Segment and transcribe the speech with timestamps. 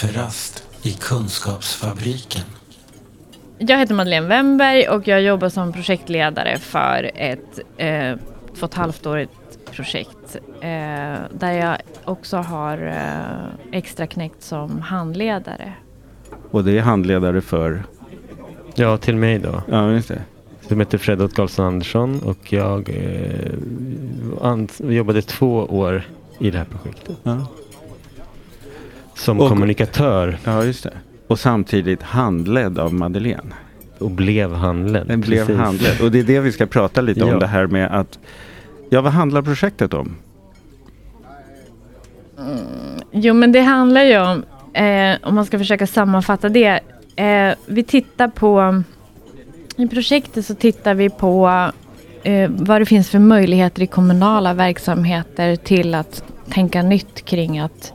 [0.00, 2.42] kafferast i Kunskapsfabriken.
[3.58, 8.16] Jag heter Madeleine Wemberg och jag jobbar som projektledare för ett eh,
[8.54, 9.30] två och ett halvt årigt
[9.70, 15.72] projekt eh, där jag också har eh, extra knäckt som handledare.
[16.50, 17.82] Och det är handledare för?
[18.74, 19.62] Ja, till mig då.
[19.68, 20.22] Ja, just det.
[20.68, 22.90] Som heter Fredrik Karlsson Andersson och jag
[24.40, 26.02] eh, jobbade två år
[26.38, 27.16] i det här projektet.
[27.22, 27.46] Ja.
[29.16, 30.92] Som Och- kommunikatör Ja, just det.
[31.26, 33.54] Och samtidigt handledd av Madeleine.
[33.98, 35.06] och blev handledd.
[35.06, 35.56] Den blev Precis.
[35.56, 36.00] handledd.
[36.00, 37.38] Och det är det vi ska prata lite om Ja.
[37.38, 38.18] det här med att
[38.90, 40.16] Ja, vad handlar projektet om?
[43.12, 46.80] Jo men det handlar ju om, eh, om man ska försöka sammanfatta det.
[47.16, 48.82] Eh, vi tittar på,
[49.76, 51.70] i projektet så tittar vi på
[52.22, 57.92] eh, vad det finns för möjligheter i kommunala verksamheter till att tänka nytt kring att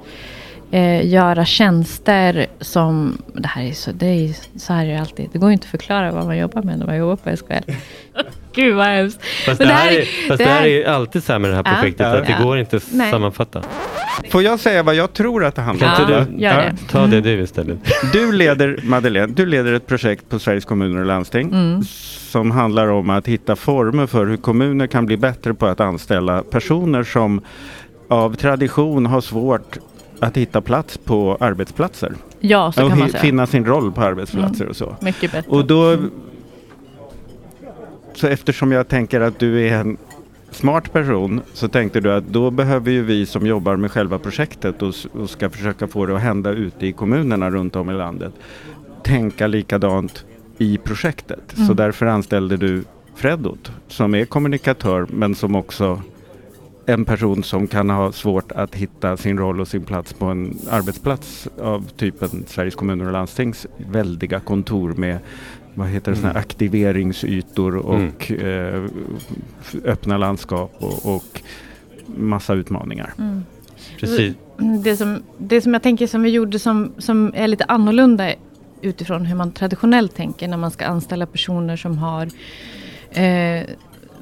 [0.71, 5.29] eh, göra tjänster som, det här är så, det är, så här är det alltid,
[5.33, 7.71] det går ju inte att förklara vad man jobbar med när man jobbar på SKL.
[8.55, 9.19] Gud vad hemskt.
[9.45, 11.63] Fast, det, här är, fast det här är ju alltid så här med det här
[11.65, 11.71] Ja.
[11.81, 12.17] projektet Ja.
[12.21, 13.11] att det går inte att Nej.
[13.11, 13.61] sammanfatta.
[14.29, 16.11] Får jag säga vad jag tror att det handlar Kan om?
[16.11, 16.77] Ja, du gör det.
[16.91, 17.77] ta det du istället?
[18.13, 21.83] Du leder, Madeleine, du leder ett projekt på Sveriges kommuner och landsting Mm.
[22.31, 26.43] som handlar om att hitta former för hur kommuner kan bli bättre på att anställa
[26.43, 27.41] personer som
[28.07, 29.77] av tradition har svårt
[30.21, 32.13] att hitta plats på arbetsplatser.
[32.39, 33.21] Ja, så och kan man säga.
[33.21, 34.95] finna sin roll på arbetsplatser och så.
[35.01, 35.51] Mycket bättre.
[35.51, 35.97] Och då,
[38.13, 39.97] så eftersom jag tänker att du är en
[40.51, 44.81] smart person så tänkte du att då behöver ju vi som jobbar med själva projektet
[44.81, 48.33] och, och ska försöka få det att hända ute i kommunerna runt om i landet
[49.03, 50.25] tänka likadant
[50.57, 51.39] i projektet.
[51.55, 51.75] Så Mm.
[51.75, 52.83] därför anställde du
[53.15, 56.01] Fredot som är kommunikatör men som också
[56.85, 60.57] en person som kan ha svårt att hitta sin roll och sin plats på en
[60.69, 65.17] arbetsplats av typen Sveriges kommuner och landstings väldiga kontor med
[65.73, 66.35] vad heter det, Mm.
[66.37, 68.83] aktiveringsytor och eh,
[69.61, 71.41] f- öppna landskap och, och
[72.05, 73.13] massa utmaningar.
[73.17, 73.43] Mm.
[73.99, 74.33] Precis.
[74.83, 78.31] Det som, det som jag tänker som vi gjorde som, som är lite annorlunda
[78.81, 82.27] utifrån hur man traditionellt tänker när man ska anställa personer som har
[83.11, 83.63] eh,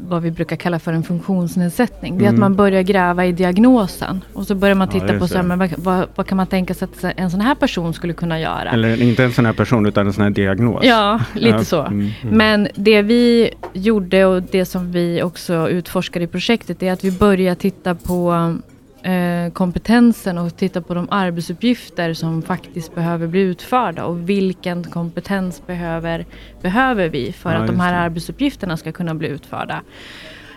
[0.02, 2.18] vad vi brukar kalla för en funktionsnedsättning.
[2.18, 2.36] Det är Mm.
[2.36, 4.22] att man börjar gräva i diagnosen.
[4.34, 6.38] Och så börjar man Ja, titta just på så här, men vad, vad, vad kan
[6.38, 8.70] man tänka sig att en sån här person skulle kunna göra.
[8.72, 10.84] Eller inte en sån här person utan en sån här diagnos.
[10.86, 11.82] Ja, lite Ja, så.
[11.82, 12.10] mm.
[12.24, 17.12] Men det vi gjorde och det som vi också utforskar i projektet är att vi
[17.12, 18.56] börjar titta på
[19.04, 25.68] eh, kompetensen och titta på de arbetsuppgifter som faktiskt behöver bli utförda och vilken kompetens
[25.68, 26.26] behöver,
[26.62, 28.00] behöver vi för Ja, att de här det.
[28.00, 29.82] arbetsuppgifterna ska kunna bli utförda.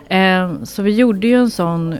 [0.07, 1.95] Eh, så vi gjorde ju en sån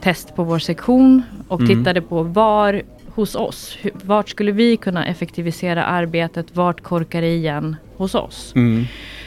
[0.00, 1.76] test på vår sektion och Mm.
[1.76, 2.82] tittade på var
[3.14, 8.52] hos oss, vart skulle vi kunna effektivisera arbetet, vart korkar det igen hos oss?
[8.56, 8.84] Mm.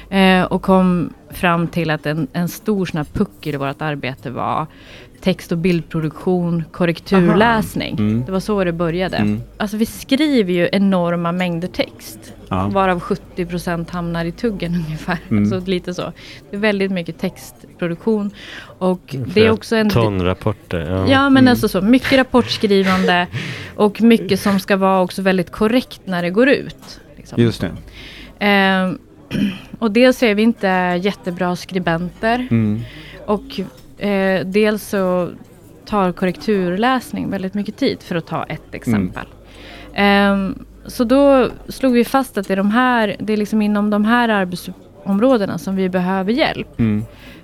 [0.09, 4.29] Eh, och kom fram till att en, en stor sån här puckel i vårt arbete
[4.29, 4.67] var
[5.22, 7.96] text och bildproduktion, korrekturläsning.
[8.00, 8.26] Mm.
[8.26, 9.18] Det var så det började.
[9.18, 9.42] Mm.
[9.58, 12.34] Alltså vi skriver ju enorma mängder text.
[12.50, 12.68] Ja.
[12.68, 15.18] Varav 70% hamnar i tuggen ungefär.
[15.30, 15.44] Mm.
[15.54, 16.12] Alltså lite så.
[16.50, 18.32] Det är väldigt mycket textproduktion.
[18.78, 19.90] Och det är också en...
[19.90, 20.80] Tonrapporter.
[20.80, 21.08] Ja.
[21.12, 21.52] Ja men Mm.
[21.52, 23.28] alltså så, mycket rapportskrivande
[23.76, 27.00] och mycket som ska vara också väldigt korrekt när det går ut.
[27.18, 27.42] Liksom.
[27.42, 27.72] Just det.
[28.40, 28.98] Ehm,
[29.80, 32.82] och dels är vi inte jättebra skribenter Mm.
[33.26, 33.59] och
[34.01, 35.29] eh, dels så
[35.85, 39.25] tar korrekturläsning väldigt mycket tid för att ta ett exempel.
[39.94, 43.90] Ehm, så då slog vi fast att det är, de här, det är liksom inom
[43.90, 46.79] de här arbetsområdena som vi behöver hjälp.
[46.79, 47.03] Mm.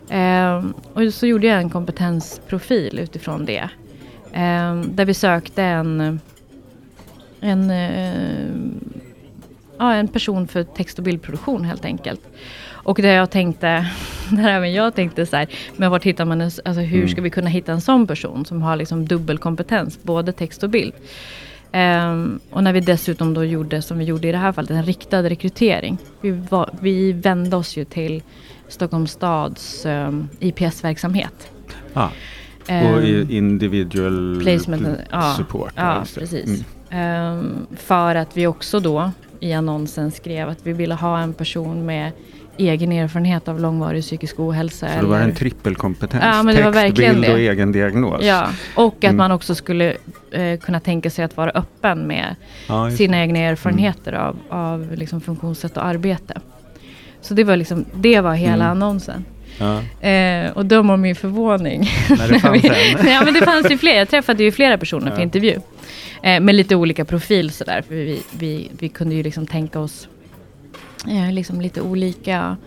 [0.10, 3.70] Ehm, och så gjorde jag en kompetensprofil utifrån det.
[4.34, 6.20] Ehm, där vi sökte en,
[7.40, 8.48] en, eh,
[9.78, 12.22] ja, en person för text och bildproduktion helt enkelt.
[12.88, 13.88] Och där jag tänkte,
[14.32, 15.48] där även jag tänkte så här,
[15.78, 17.10] men vart hittar man en, alltså hur Mm.
[17.10, 20.94] ska vi kunna hitta en sån person som har liksom dubbelkompetens, både text och bild.
[21.72, 24.84] Ehm, och när vi dessutom då gjorde, som vi gjorde i det här fallet, en
[24.84, 25.98] riktad rekrytering.
[26.22, 28.24] Vi, var, vi vände oss ju till
[28.68, 31.52] Stockholms stads um, IPS-verksamhet.
[31.94, 32.08] Ah.
[32.68, 35.74] Ehm, Och i individual placement, pl- ja, support.
[35.76, 36.20] ja, det.
[36.20, 36.64] precis.
[36.90, 41.86] Ehm, för att vi också då i annonsen skrev att vi ville ha en person
[41.86, 42.12] med
[42.58, 44.88] egen erfarenhet av långvarig psykisk ohälsa.
[44.96, 46.24] Så det var eller- en trippelkompetens.
[46.24, 47.48] Ja, men det var Text, verkligen bild och det.
[47.48, 48.24] egen diagnos.
[48.24, 49.18] Ja, och att Mm.
[49.18, 49.96] man också skulle
[50.32, 52.36] eh, kunna tänka sig att vara öppen med
[52.68, 56.40] Ja, sina egna erfarenheter av, av liksom funktionssätt och arbete.
[57.22, 58.68] Så det var, liksom, det var hela Mm.
[58.68, 59.26] annonsen.
[59.60, 60.08] Ja.
[60.10, 61.90] Eh, och döm om min förvåning.
[62.10, 62.64] När det fanns
[63.00, 63.08] en.
[63.08, 63.96] ja, men det fanns ju fler.
[63.98, 65.24] Jag träffade ju flera personer för Ja.
[65.24, 65.56] intervju.
[66.24, 67.82] Eh, med lite olika profil sådär.
[67.88, 70.08] För vi, vi, vi kunde ju liksom tänka oss
[71.08, 72.58] eh, liksom lite olika,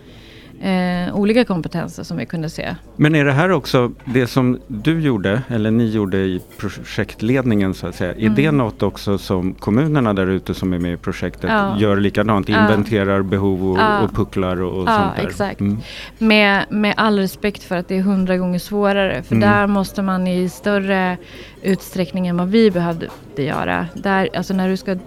[0.61, 2.75] eh, olika kompetenser som vi kunde se.
[2.95, 7.87] Men är det här också det som du gjorde, eller ni gjorde i projektledningen så
[7.87, 8.57] att säga, är det Mm.
[8.57, 11.77] något också som kommunerna där ute som är med i projektet Ja.
[11.79, 12.49] gör likadant?
[12.49, 12.61] Ja.
[12.61, 13.99] Inventerar behov och, Ja.
[14.01, 15.27] och pucklar och, och Ja, sånt där?
[15.27, 15.59] exakt.
[15.59, 15.77] Mm.
[16.17, 19.23] Med, med all respekt för att det är hundra gånger svårare.
[19.23, 19.49] För Mm.
[19.49, 21.17] där måste man i större
[21.61, 23.87] utsträckning än vad vi behövde göra.
[23.93, 24.97] Där, alltså när du ska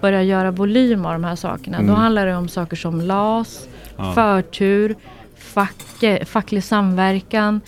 [0.00, 1.76] börja göra volym av de här sakerna.
[1.78, 1.88] Mm.
[1.88, 4.12] Då handlar det om saker som LAS, Ja.
[4.12, 4.94] förtur,
[5.36, 5.84] fack,
[6.26, 7.60] facklig samverkan.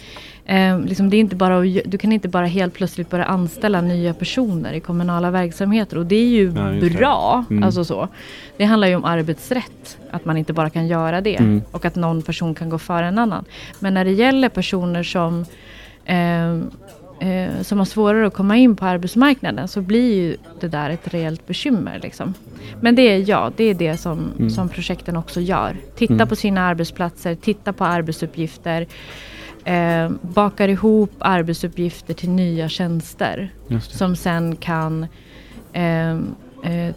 [0.47, 4.15] Eh, liksom det är inte bara, du kan inte bara helt plötsligt börja anställa nya
[4.15, 5.99] personer i kommunala verksamheter.
[5.99, 6.91] Och det är ju det.
[6.91, 7.45] bra.
[7.51, 7.63] Mm.
[7.63, 8.09] Alltså så.
[8.57, 9.99] Det handlar ju om arbetsrätt.
[10.11, 11.37] Att man inte bara kan göra det.
[11.37, 11.63] Mm.
[11.71, 13.45] Och att någon person kan gå före en annan.
[13.79, 15.45] Men när det gäller personer som
[16.05, 16.59] eh,
[17.21, 21.15] eh, som har svårare att komma in på arbetsmarknaden så blir ju det där ett
[21.15, 22.01] reellt bekymmer.
[22.03, 22.35] Liksom.
[22.81, 24.51] Men det är ja, det är det som, Mm.
[24.51, 25.77] som projekten också gör.
[25.97, 26.29] Titta Mm.
[26.29, 28.87] på sina arbetsplatser, titta på arbetsuppgifter.
[29.65, 33.51] Eh, bakar ihop arbetsuppgifter till nya tjänster.
[33.81, 35.07] Som sen kan
[35.73, 36.95] eh, eh,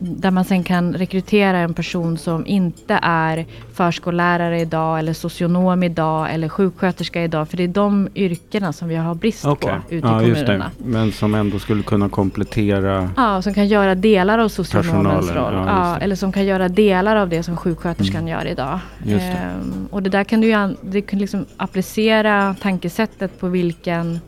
[0.00, 6.34] där man sen kan rekrytera en person som inte är förskollärare idag eller socionom idag
[6.34, 7.48] eller sjuksköterska idag.
[7.48, 9.72] För det är de yrkena som vi har brist Okej.
[9.88, 10.70] på ute ja, i kommunerna.
[10.78, 15.54] Men som ändå skulle kunna komplettera Ja, som kan göra delar av socionomens roll.
[15.54, 18.28] ja, Ja, eller som kan göra delar av det som sjuksköterskan Mm.
[18.32, 18.78] gör idag.
[19.04, 19.32] Just det.
[19.32, 24.20] Ehm, och det där kan du ju det kan liksom applicera tankesättet på vilken,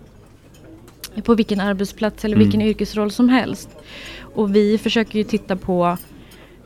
[1.25, 2.45] på vilken arbetsplats eller Mm.
[2.45, 3.69] vilken yrkesroll som helst.
[4.35, 5.97] Och vi försöker ju titta på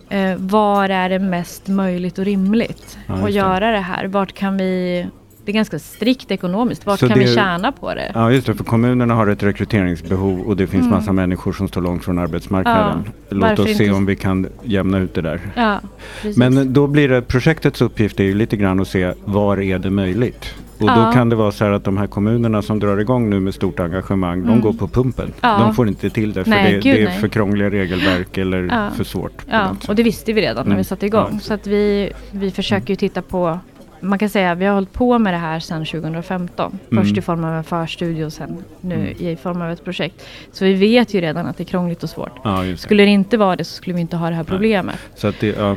[0.08, 3.30] eh, var är det mest möjligt och rimligt Ja, att det.
[3.30, 4.06] göra det här.
[4.06, 5.06] Vart kan vi,
[5.44, 8.10] det är ganska strikt ekonomiskt, vart Så kan det- vi tjäna på det?
[8.14, 10.98] Ja just det, för kommunerna har ett rekryteringsbehov och det finns Mm.
[10.98, 13.04] massa människor som står långt från arbetsmarknaden.
[13.28, 15.40] Ja, Låt oss se inte- om vi kan jämna ut det där.
[15.54, 15.80] Ja.
[16.36, 19.90] Men då blir det, projektets uppgift är ju lite grann att se var är det
[19.90, 20.54] möjligt?
[20.78, 21.12] Och då Ja.
[21.12, 23.80] kan det vara så här att de här kommunerna som drar igång nu med stort
[23.80, 24.60] engagemang, de Mm.
[24.60, 25.32] går på pumpen.
[25.40, 25.58] Ja.
[25.58, 27.18] De får inte till det för Nej, det, gud, det är nej.
[27.20, 28.90] för krångliga regelverk eller Ja.
[28.96, 29.42] för svårt.
[29.50, 30.78] Ja, och det visste vi redan när Mm.
[30.78, 31.40] vi satte igång.
[31.42, 33.58] Så att vi, vi försöker ju titta på,
[34.00, 36.78] man kan säga vi har hållit på med det här sedan 2015.
[36.90, 37.04] Mm.
[37.04, 39.06] Först i form av en förstudie och sen nu Mm.
[39.18, 40.26] i form av ett projekt.
[40.52, 42.32] Så vi vet ju redan att det är krångligt och svårt.
[42.44, 42.76] Ja, det.
[42.76, 44.96] Skulle det inte vara det så skulle vi inte ha det här problemet.
[45.14, 45.76] Så att det, ja,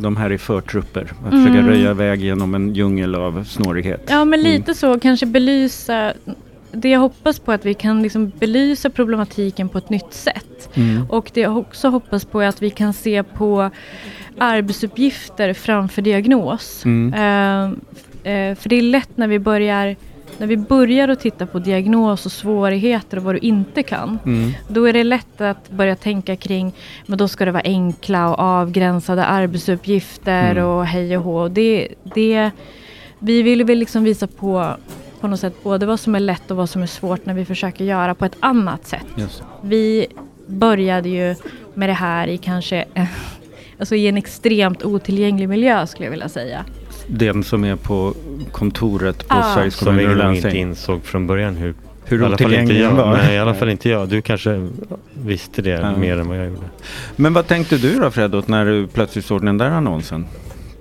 [0.00, 1.12] de här är förtrupper.
[1.26, 1.46] Att Mm.
[1.46, 4.06] försöka röja väg genom en djungel av snårighet.
[4.08, 4.52] Ja, men Mm.
[4.52, 5.00] lite så.
[5.00, 6.12] Kanske belysa.
[6.72, 10.68] Det jag hoppas på är att vi kan liksom belysa problematiken på ett nytt sätt.
[10.74, 11.06] Mm.
[11.10, 13.70] Och det jag också hoppas på är att vi kan se på
[14.38, 16.84] arbetsuppgifter framför diagnos.
[16.84, 17.14] Mm.
[17.14, 19.96] Eh, eh, för det är lätt när vi börjar
[20.38, 24.18] när vi börjar att titta på diagnos och svårigheter och vad du inte kan.
[24.26, 24.52] Mm.
[24.68, 26.72] Då är det lätt att börja tänka kring,
[27.06, 30.64] men då ska det vara enkla och avgränsade arbetsuppgifter Mm.
[30.64, 31.48] och hej och hå.
[31.48, 32.50] Det, det,
[33.18, 34.76] vi vill väl liksom visa på,
[35.20, 37.44] på något sätt både vad som är lätt och vad som är svårt när vi
[37.44, 39.06] försöker göra på ett annat sätt.
[39.16, 39.42] Det.
[39.62, 40.06] Vi
[40.46, 41.34] började ju
[41.74, 42.84] med det här i kanske
[43.78, 46.64] alltså i en extremt otillgänglig miljö skulle jag vilja säga.
[47.08, 48.14] Den som är på
[48.52, 49.52] kontoret på Ja.
[49.54, 50.62] Sveriges Som vi kommuner och nog inte landsting.
[50.68, 51.74] insåg från början hur
[52.04, 53.16] Hur inte otillgänglig den var.
[53.16, 54.08] Nej, i alla fall inte jag.
[54.08, 54.68] Du kanske
[55.14, 55.96] visste det Ja.
[55.96, 56.60] mer än vad jag gjorde.
[57.16, 60.26] Men vad tänkte du då Fredot när du plötsligt såg den där annonsen?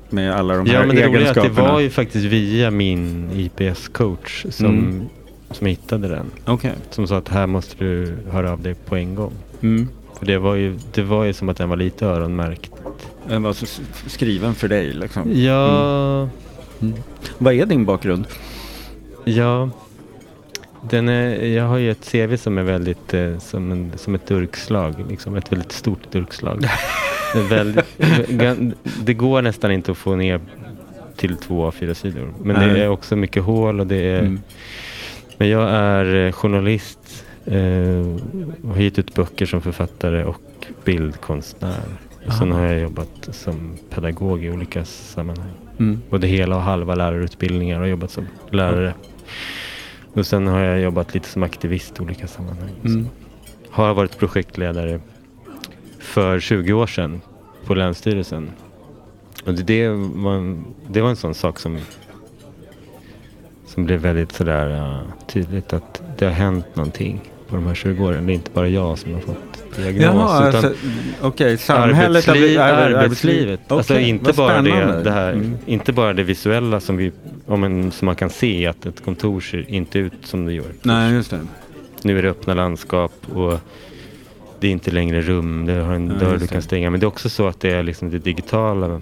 [0.09, 1.73] Med alla de Ja, här men det roliga är att det egenskaperna.
[1.73, 5.01] var ju faktiskt via min IPS-coach som, Mm.
[5.51, 6.25] som hittade den.
[6.45, 6.71] Okej.
[6.89, 9.33] Som sa att här måste du höra av dig på en gång.
[9.61, 9.87] Mm.
[10.19, 12.71] För det var ju, det var ju som att den var lite öronmärkt.
[13.29, 13.53] Den var
[14.09, 15.41] skriven för dig liksom.
[15.41, 16.29] Ja,
[17.37, 18.27] Vad är din bakgrund?
[19.25, 19.69] ja.
[20.89, 24.27] Den är, jag har ju ett CV som är väldigt eh, som, en, som ett
[24.27, 25.05] durkslag.
[25.09, 26.61] Liksom, ett väldigt stort durkslag.
[27.33, 27.85] det, väldigt,
[29.03, 30.39] det går nästan inte att få ner
[31.15, 32.33] till två av fyra sidor.
[32.43, 32.73] Men Nej.
[32.73, 34.41] det är också mycket hål och det är Mm.
[35.37, 38.15] Men jag är eh, journalist eh,
[38.63, 40.41] och har gett ut böcker som författare och
[40.83, 41.83] bildkonstnär.
[42.27, 45.51] Och sen har jag jobbat som pedagog i olika sammanhang.
[45.79, 46.01] Mm.
[46.09, 48.93] Både hela och halva lärarutbildningar och jobbat som lärare.
[50.13, 52.71] Och sen har jag jobbat lite som aktivist i olika sammanhang.
[52.85, 53.07] Mm.
[53.69, 54.99] Har varit projektledare
[55.99, 57.21] för 20 år sedan
[57.65, 58.51] på Länsstyrelsen.
[59.45, 61.77] Och det, det, var, en, det var en sån sak som
[63.77, 68.05] som blev väldigt sådär uh, tydligt att det har hänt någonting på de här 20
[68.05, 68.25] åren.
[68.25, 70.03] Det är inte bara jag som har fått diagnos.
[70.03, 70.73] Jaha, utan alltså,
[71.21, 73.71] okej, samhället arbetsliv, blivit- ar- arbetslivet.
[73.71, 75.57] alltså Okej, inte bara, det, det här, Mm.
[75.65, 77.11] inte bara det visuella som, vi,
[77.45, 80.65] om en, som man kan se att ett kontor ser inte ut som det gör.
[80.81, 81.39] Nej, just det.
[82.03, 83.59] Nu är det öppna landskap och
[84.59, 86.89] det är inte längre rum, det har en Ja, dörr du kan stänga.
[86.89, 89.01] Men det är också så att det är liksom det digitala,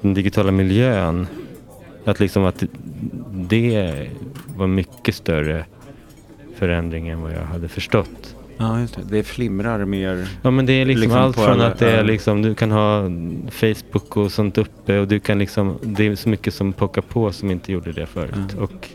[0.00, 1.26] den digitala miljön.
[2.04, 2.62] Att liksom att
[3.30, 4.06] det
[4.56, 5.64] var mycket större
[6.58, 8.35] förändring än vad jag hade förstått.
[8.56, 9.02] Ja, just det.
[9.10, 10.28] Det flimrar mer.
[10.42, 13.02] Ja men det är liksom, Liksom allt från att det är liksom, du kan ha
[13.50, 17.32] Facebook och sånt uppe och du kan liksom, det är så mycket som pockar på
[17.32, 18.54] som inte gjorde det förut.
[18.56, 18.62] Ja.
[18.62, 18.88] Och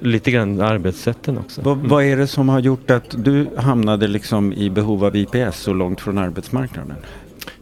[0.00, 1.62] lite grann arbetssätten också.
[1.62, 5.58] Vad, vad är det som har gjort att du hamnade liksom i behov av IPS
[5.60, 6.96] så långt från arbetsmarknaden?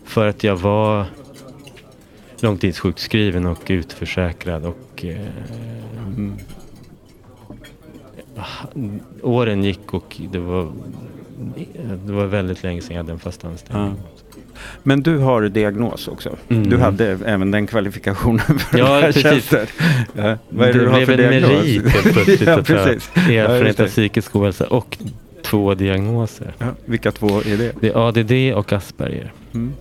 [0.05, 1.07] För att jag var
[2.41, 5.27] långtidssjukskriven och utförsäkrad och eh,
[6.17, 6.35] Mm.
[9.23, 10.73] Åren gick och det var,
[12.07, 13.97] det var väldigt länge sedan jag hade en fast anställning.
[14.83, 16.37] Men du har diagnos också.
[16.49, 16.71] Mm.
[16.71, 19.53] Du hade även den kvalifikationen för Ja, precis.
[20.15, 20.39] Ja.
[20.49, 21.51] Vad är det, det du har blev för en diagnos?
[21.51, 22.77] merit helt plötsligt ja, att ha.
[23.33, 23.91] Ja, erfarenhet av det.
[23.93, 24.99] psykisk ohälsa och
[25.43, 26.55] två diagnoser.
[26.59, 27.73] Ja, vilka två är det?
[27.81, 29.33] Det är ADD och Asperger.
[29.55, 29.73] Mm.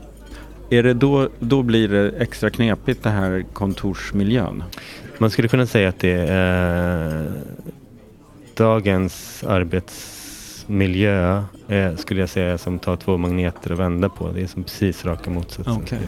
[0.69, 4.63] Är det då, då blir det extra knepigt det här kontorsmiljön?
[5.17, 7.31] Man skulle kunna säga att det är eh,
[8.55, 14.31] dagens arbetsmiljö eh, skulle jag säga är som att ta två magneter och vända på.
[14.31, 15.88] Det är som precis raka motsatsen.
[15.88, 16.01] Säga.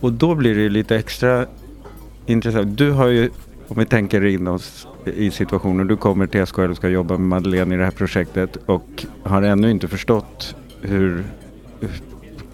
[0.00, 1.46] Och då blir det lite extra
[2.26, 2.78] intressant.
[2.78, 3.30] Du har ju,
[3.68, 7.28] om vi tänker in oss i situationen, du kommer till SKL och ska jobba med
[7.28, 11.24] Madeleine i det här projektet och har ännu inte förstått hur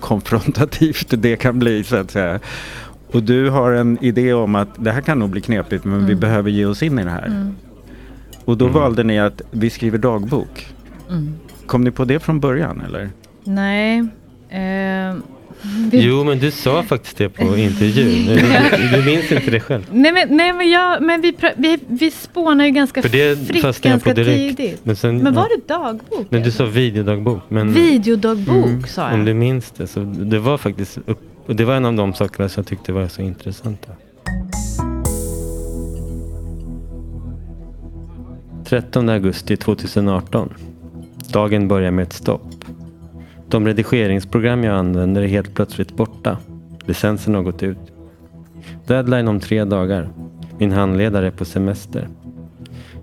[0.00, 2.40] konfrontativt det kan bli så att säga.
[3.12, 6.04] Och du har en idé om att det här kan nog bli knepigt men vi
[6.12, 6.20] Mm.
[6.20, 7.26] behöver ge oss in i det här.
[7.26, 7.54] Mm.
[8.50, 8.74] Och då Mm.
[8.80, 10.66] valde ni att vi skriver dagbok.
[11.10, 11.34] Mm.
[11.66, 13.10] Kom ni på det från början eller?
[13.44, 13.98] Nej.
[14.48, 15.16] Eh,
[15.90, 18.26] vi, Jo, men du sa faktiskt det på intervjun.
[18.90, 19.86] Du, du, minns inte det själv.
[19.92, 23.82] Nej men, nej, men, jag, men vi, vi, vi spånar ju ganska För det fritt
[23.82, 24.56] ganska direkt.
[24.58, 24.80] tidigt.
[24.84, 25.56] Men, sen, Men var ja.
[25.56, 26.26] det dagbok?
[26.28, 27.42] Nej, du sa videodagbok.
[27.48, 28.84] Men Videodagbok Mm.
[28.86, 29.14] sa jag.
[29.14, 32.14] om du minns det så det var faktiskt upp, och det var en av de
[32.14, 33.92] sakerna som jag tyckte var så intressanta.
[38.70, 40.48] 13 augusti 2018.
[41.32, 42.64] Dagen börjar med ett stopp.
[43.48, 46.38] De redigeringsprogram jag använder är helt plötsligt borta.
[46.86, 47.78] Licensen har gått ut.
[48.86, 50.08] Deadline om tre dagar.
[50.58, 52.08] Min handledare är på semester.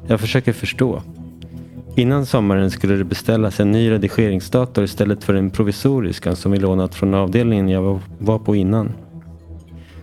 [0.08, 1.02] Jag försöker förstå.
[1.96, 6.96] Innan sommaren skulle det beställas en ny redigeringsdator istället för den provisoriska som vi lånat
[6.96, 8.92] från avdelningen jag var- på innan.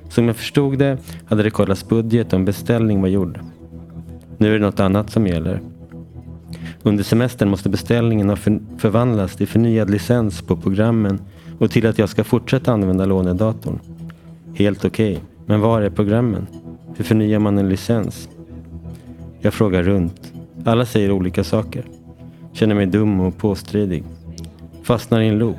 [0.09, 3.39] Som jag förstod det hade det kollats budget och en beställning var gjord.
[4.39, 5.61] Nu är det något annat som gäller.
[6.83, 8.37] Under semestern måste beställningen ha
[8.79, 11.21] förvandlats till förnyad licens på programmen
[11.59, 13.79] och till att jag ska fortsätta använda lånedatorn.
[14.55, 16.47] Helt okej, men var är programmen?
[16.97, 18.29] Hur förnyar man en licens?
[19.41, 20.33] Jag frågar runt.
[20.65, 21.85] Alla säger olika saker.
[22.53, 24.05] Känner mig dum och påstridig.
[24.83, 25.57] Fastnar i en loop.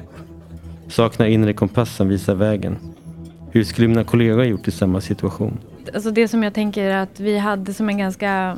[0.87, 2.77] Saknar inre kompass som visar vägen.
[3.51, 5.57] Hur skulle mina kollegor ha gjort i samma situation?
[5.93, 8.57] Alltså det som jag tänker att vi hade som en ganska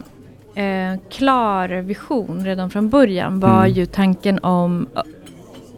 [0.56, 3.72] eh, klar vision redan från början var Mm.
[3.74, 4.88] ju tanken om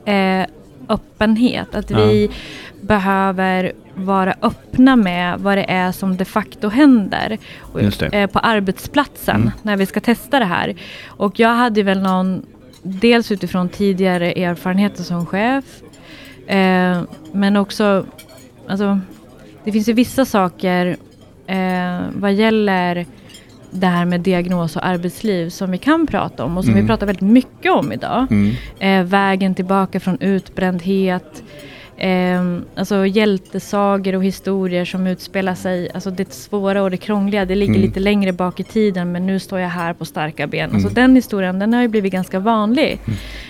[0.05, 0.45] eh,
[0.89, 1.75] öppenhet.
[1.75, 1.97] Att Ja.
[2.05, 2.29] vi
[2.81, 7.37] behöver vara öppna med vad det är som de facto händer
[8.11, 9.51] eh, på arbetsplatsen Mm.
[9.61, 10.75] när vi ska testa det här.
[11.07, 12.45] Och jag hade väl någon,
[12.83, 15.65] dels utifrån tidigare erfarenheter som chef,
[16.47, 17.01] eh,
[17.31, 18.05] men också,
[18.67, 18.99] alltså,
[19.63, 20.97] det finns ju vissa saker
[21.49, 23.05] eh, vad gäller
[23.71, 26.83] det här med diagnos och arbetsliv som vi kan prata om och som Mm.
[26.83, 28.27] vi pratar väldigt mycket om idag.
[28.31, 28.51] Mm.
[28.79, 31.43] Eh, vägen tillbaka från utbrändhet.
[32.01, 32.41] Eh,
[32.75, 37.73] alltså hjältesagor och historier som utspelar sig, alltså det svåra och det krångliga, det ligger
[37.73, 37.85] Mm.
[37.87, 40.63] lite längre bak i tiden men nu står jag här på starka ben.
[40.73, 40.93] Alltså Mm.
[40.93, 42.99] den historien, den har ju blivit ganska vanlig.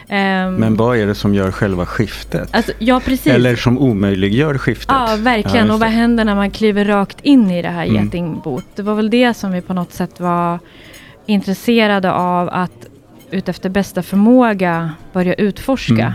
[0.09, 2.49] Ehm, Men vad är det som gör själva skiftet?
[2.51, 3.33] alltså, ja, precis.
[3.33, 4.87] Eller som omöjliggör skiftet?
[4.99, 5.65] Ja, verkligen.
[5.65, 8.03] just och vad händer när man kliver rakt in i det här Mm.
[8.05, 8.65] getingbot?
[8.75, 10.59] Det var väl det som vi på något sätt var
[11.25, 12.85] intresserade av att
[13.31, 16.13] utefter bästa förmåga börja utforska.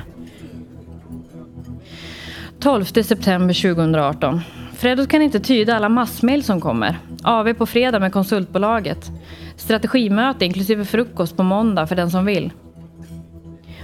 [2.64, 4.40] 12 september 2018.
[4.72, 6.98] Fredrik kan inte tyda alla massmail som kommer.
[7.22, 9.10] AV på fredag med konsultbolaget.
[9.56, 12.52] Strategimöte inklusive frukost på måndag för den som vill.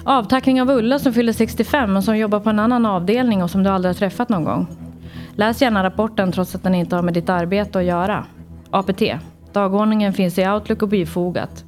[0.04, 3.62] Avtackning av Ulla som fyller 65 och som jobbar på en annan avdelning och som
[3.62, 4.66] du aldrig har träffat någon gång.
[5.37, 8.25] Läs gärna rapporten trots att den inte har med ditt arbete att göra.
[8.70, 9.02] APT.
[9.52, 11.64] Dagordningen finns i Outlook och bifogat.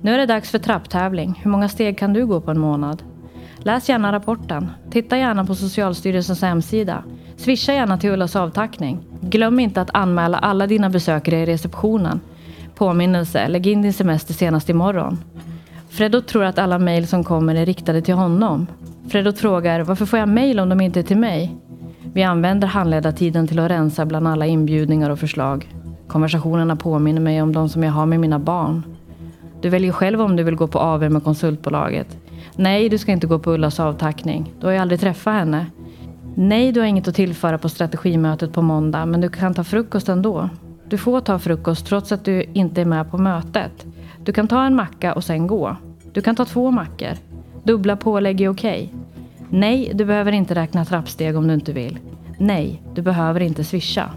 [0.00, 1.40] Nu är det dags för trapptävling.
[1.42, 3.02] Hur många steg kan du gå på en månad?
[3.64, 4.70] Läs gärna rapporten.
[4.90, 7.02] Titta gärna på Socialstyrelsens hemsida.
[7.36, 8.98] Swisha gärna till Ullas avtackning.
[9.20, 12.20] Glöm inte att anmäla alla dina besökare i receptionen.
[12.74, 15.18] Påminnelse, lägg in din semester senast imorgon.
[15.88, 18.66] Freddo tror att alla mejl som kommer är riktade till honom.
[19.08, 21.56] Freddo frågar varför får jag mejl om de inte är till mig?
[22.12, 25.74] Vi använder handledartiden till att rensa bland alla inbjudningar och förslag.
[26.08, 28.82] Konversationerna påminner mig om de som jag har med mina barn.
[29.60, 32.21] Du väljer själv om du vill gå på AV med konsultbolaget.
[32.56, 34.52] Nej, du ska inte gå på Ullas avtackning.
[34.60, 35.66] Du har ju aldrig träffat henne.
[36.34, 40.08] Nej, du har inget att tillföra på strategimötet på måndag, men du kan ta frukost
[40.08, 40.48] ändå.
[40.88, 43.86] Du får ta frukost trots att du inte är med på mötet.
[44.24, 45.76] Du kan ta en macka och sen gå.
[46.12, 47.12] Du kan ta två mackor.
[47.62, 48.94] Dubbla pålägg är okej.
[49.50, 51.98] Nej, du behöver inte räkna trappsteg om du inte vill.
[52.38, 54.10] Nej, du behöver inte swisha.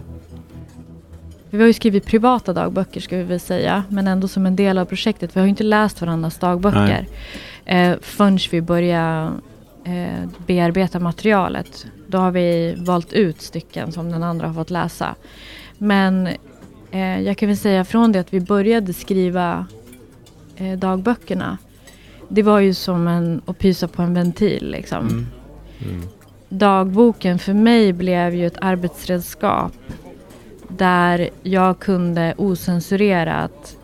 [1.50, 4.78] Vi har ju skrivit privata dagböcker ska vi väl säga, men ändå som en del
[4.78, 5.36] av projektet.
[5.36, 7.06] Vi har ju inte läst varandras dagböcker
[7.66, 9.32] eh, förrän vi börjar
[9.84, 11.86] eh, bearbeta materialet.
[12.06, 15.14] Då har vi valt ut stycken som den andra har fått läsa.
[15.78, 16.28] Men
[16.90, 19.66] eh, jag kan väl säga från det att vi började skriva
[20.56, 21.58] eh, dagböckerna.
[22.28, 25.08] Det var ju som en, att pysa på en ventil liksom.
[25.08, 25.26] Mm.
[25.84, 26.02] Mm.
[26.48, 29.72] Dagboken för mig blev ju ett arbetsredskap
[30.68, 33.76] där jag kunde osensurerat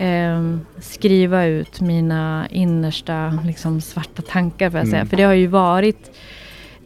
[0.00, 4.70] eh, skriva ut mina innersta liksom, svarta tankar.
[4.70, 4.96] För, säga.
[4.96, 5.08] Mm.
[5.08, 6.10] för det har ju varit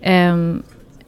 [0.03, 0.63] ehm,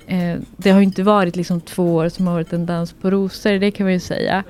[0.06, 3.10] eh, det har ju inte varit liksom två år som har varit en dans på
[3.10, 4.44] rosor, det kan man ju säga.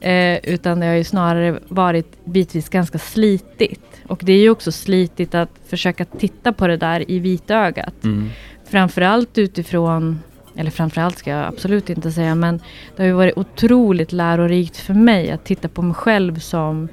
[0.00, 4.02] Eh, utan det har ju snarare varit bitvis ganska slitigt.
[4.06, 8.04] Och det är ju också slitigt att försöka titta på det där i vitögat.
[8.04, 8.28] Mm.
[8.64, 10.20] Framförallt utifrån,
[10.56, 12.60] eller framförallt ska jag absolut inte säga, men
[12.96, 16.88] det har ju varit otroligt lärorikt för mig att titta på mig själv som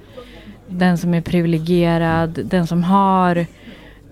[0.67, 3.45] den som är privilegierad, den som har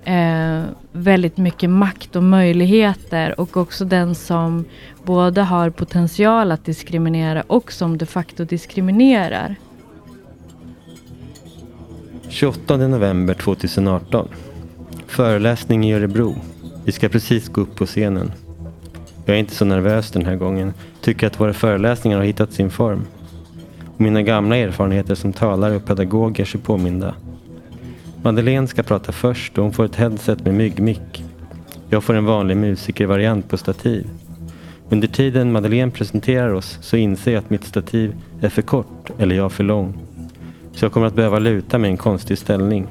[0.04, 4.66] eh, väldigt mycket makt och möjligheter och också den som
[5.04, 9.56] både har potential att diskriminera och som de facto diskriminerar.
[12.30, 14.28] 28 november 2018.
[15.08, 16.36] Föreläsning i Örebro.
[16.86, 18.32] Vi ska precis gå upp på scenen.
[19.28, 20.74] Jag är inte så nervös den här gången.
[21.02, 23.06] Tycker att våra föreläsningar har hittat sin form.
[23.96, 27.16] Och mina gamla erfarenheter som talare och pedagog är sig påminda.
[28.24, 31.24] Madeleine ska prata först och hon får ett headset med myggmick.
[31.90, 34.08] Jag får en vanlig musikervariant på stativ.
[34.90, 39.36] Under tiden Madeleine presenterar oss så inser jag att mitt stativ är för kort eller
[39.36, 39.94] jag för lång.
[40.74, 42.88] Så jag kommer att behöva luta mig i en konstig ställning.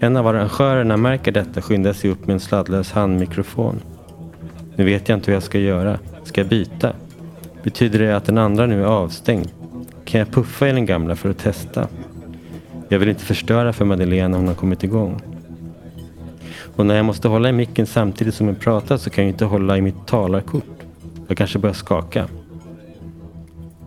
[0.00, 3.80] En av arrangörerna märker detta och skyndar sig upp med en sladdlös handmikrofon.
[4.78, 5.98] Nu vet jag inte vad jag ska göra.
[6.24, 6.92] Ska jag byta?
[7.62, 9.48] Betyder det att den andra nu är avstängd?
[10.04, 11.88] Kan jag puffa i den gamla för att testa?
[12.88, 15.20] Jag vill inte förstöra för Madeleine när hon har kommit igång.
[16.76, 19.44] Och när jag måste hålla i micken samtidigt som jag pratar så kan jag inte
[19.44, 20.82] hålla i mitt talarkort.
[21.28, 22.28] Jag kanske börjar skaka.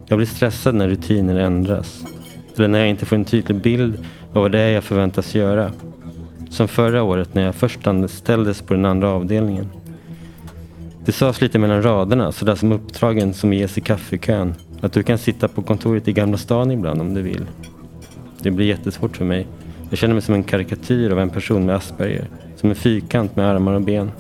[0.05, 2.03] Jag blir stressad när rutiner ändras.
[2.55, 3.97] Eller när jag inte får en tydlig bild
[4.33, 5.71] av vad det är jag förväntas göra.
[6.49, 9.69] Som förra året när jag först anställdes på den andra avdelningen.
[11.05, 14.55] Det sades lite mellan raderna, sådär som uppdragen som ges i kaffekön.
[14.81, 17.45] Att du kan sitta på kontoret i Gamla stan ibland om du vill.
[18.41, 19.47] Det blir jättesvårt för mig.
[19.89, 22.25] Jag känner mig som en karikatyr av en person med Asperger.
[22.55, 24.11] Som en fyrkant med armar och ben.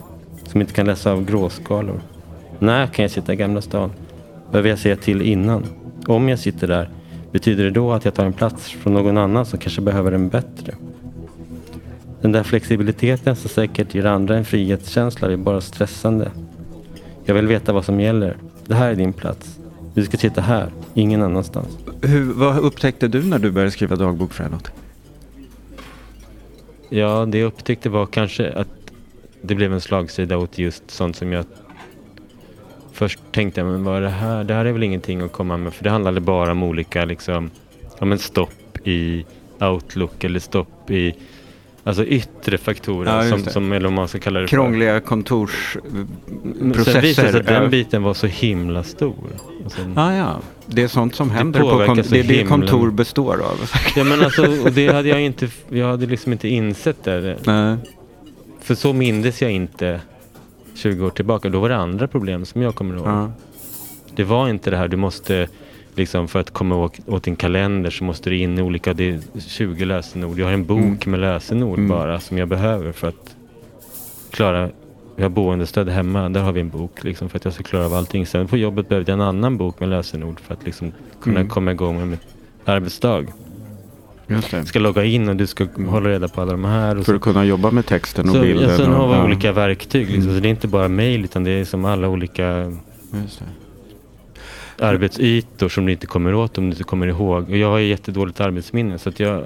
[0.47, 2.01] Som inte kan läsa av gråskalor.
[2.59, 3.91] När kan jag sitta i Gamla stan?
[4.51, 5.65] Behöver jag säga till innan?
[6.07, 6.89] Om jag sitter där,
[7.31, 10.29] betyder det då att jag tar en plats från någon annan som kanske behöver en
[10.29, 10.75] bättre?
[12.21, 16.31] Den där flexibiliteten som säkert ger andra en frihetskänsla är bara stressande.
[17.25, 18.37] Jag vill veta vad som gäller.
[18.65, 19.59] Det här är din plats.
[19.93, 21.77] Du ska sitta här, ingen annanstans.
[22.01, 24.71] Hur, vad upptäckte du när du började skriva dagbok Fredot?
[26.89, 28.67] Ja, det jag upptäckte var kanske att
[29.41, 31.45] det blev en slagsida åt just sånt som jag
[32.91, 34.43] först tänkte, men vad är det här?
[34.43, 37.49] Det här är väl ingenting att komma med, för det handlade bara om olika liksom,
[37.99, 39.25] ja men stopp i
[39.59, 41.15] Outlook eller stopp i
[41.83, 43.49] Alltså yttre faktorer, Ja, som, det.
[43.51, 47.39] som, eller vad man ska kalla det Krångliga Men Sen visade det sig kontorsprocesser.
[47.39, 49.15] att den biten var så himla stor.
[49.63, 50.39] Alltså, Ja, ja.
[50.65, 53.69] Det är sånt som händer på kon- Det är det kontor består av.
[53.95, 57.37] Ja men alltså, och det hade jag inte, jag hade liksom inte insett det.
[57.45, 57.77] Nej.
[58.61, 60.01] För så mindes jag inte
[60.75, 61.49] 20 år tillbaka.
[61.49, 63.07] Då var det andra problem som jag kommer ihåg.
[63.07, 63.31] Ja.
[64.15, 65.47] Det var inte det här, du måste
[65.95, 69.09] liksom för att komma åt, åt din kalender så måste du in i olika, det
[69.09, 70.39] är 20 lösenord.
[70.39, 71.11] Jag har en bok Mm.
[71.11, 71.89] med lösenord Mm.
[71.89, 73.35] bara som jag behöver för att
[74.31, 74.69] klara
[75.15, 77.85] vi har boendestöd hemma, där har vi en bok liksom, för att jag ska klara
[77.85, 78.25] av allting.
[78.25, 81.49] Sen på jobbet behövde jag en annan bok med lösenord för att liksom kunna Mm.
[81.49, 82.21] komma igång med mitt
[82.65, 83.25] arbetsdag.
[84.27, 86.97] Du ska logga in och du ska hålla reda på alla de här.
[86.97, 88.69] Och För att kunna jobba med texten och så, bilden.
[88.69, 89.23] ja, sen och, har vi ja.
[89.25, 90.05] olika verktyg.
[90.05, 90.23] Liksom.
[90.23, 90.35] Mm.
[90.35, 92.73] Så det är inte bara mail utan det är som alla olika.
[94.81, 97.49] Arbetsytor som du inte kommer åt om du inte kommer ihåg.
[97.49, 99.43] Och jag har ju jättedåligt arbetsminne så att jag...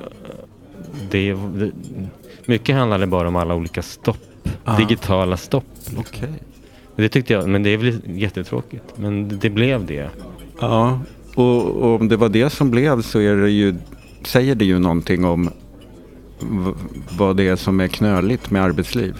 [1.11, 1.71] det, det,
[2.45, 4.17] mycket handlade bara om alla olika stopp.
[4.65, 4.77] Ja.
[4.77, 5.65] Digitala stopp.
[5.97, 6.29] Okej.
[6.95, 8.83] Det tyckte jag, men det är väl jättetråkigt.
[8.95, 10.09] Men det, blev det.
[10.59, 10.99] Ja,
[11.35, 13.75] och, och om det var det som blev så är det ju,
[14.23, 15.49] säger det ju någonting om
[17.17, 19.15] vad det är som är knöligt med arbetsliv.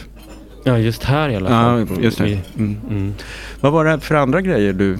[0.63, 2.03] Ja, just här i alla Ja, fall.
[2.03, 2.39] just det.
[2.57, 2.77] Mm.
[2.89, 3.13] Mm.
[3.61, 4.97] Vad var det för andra grejer du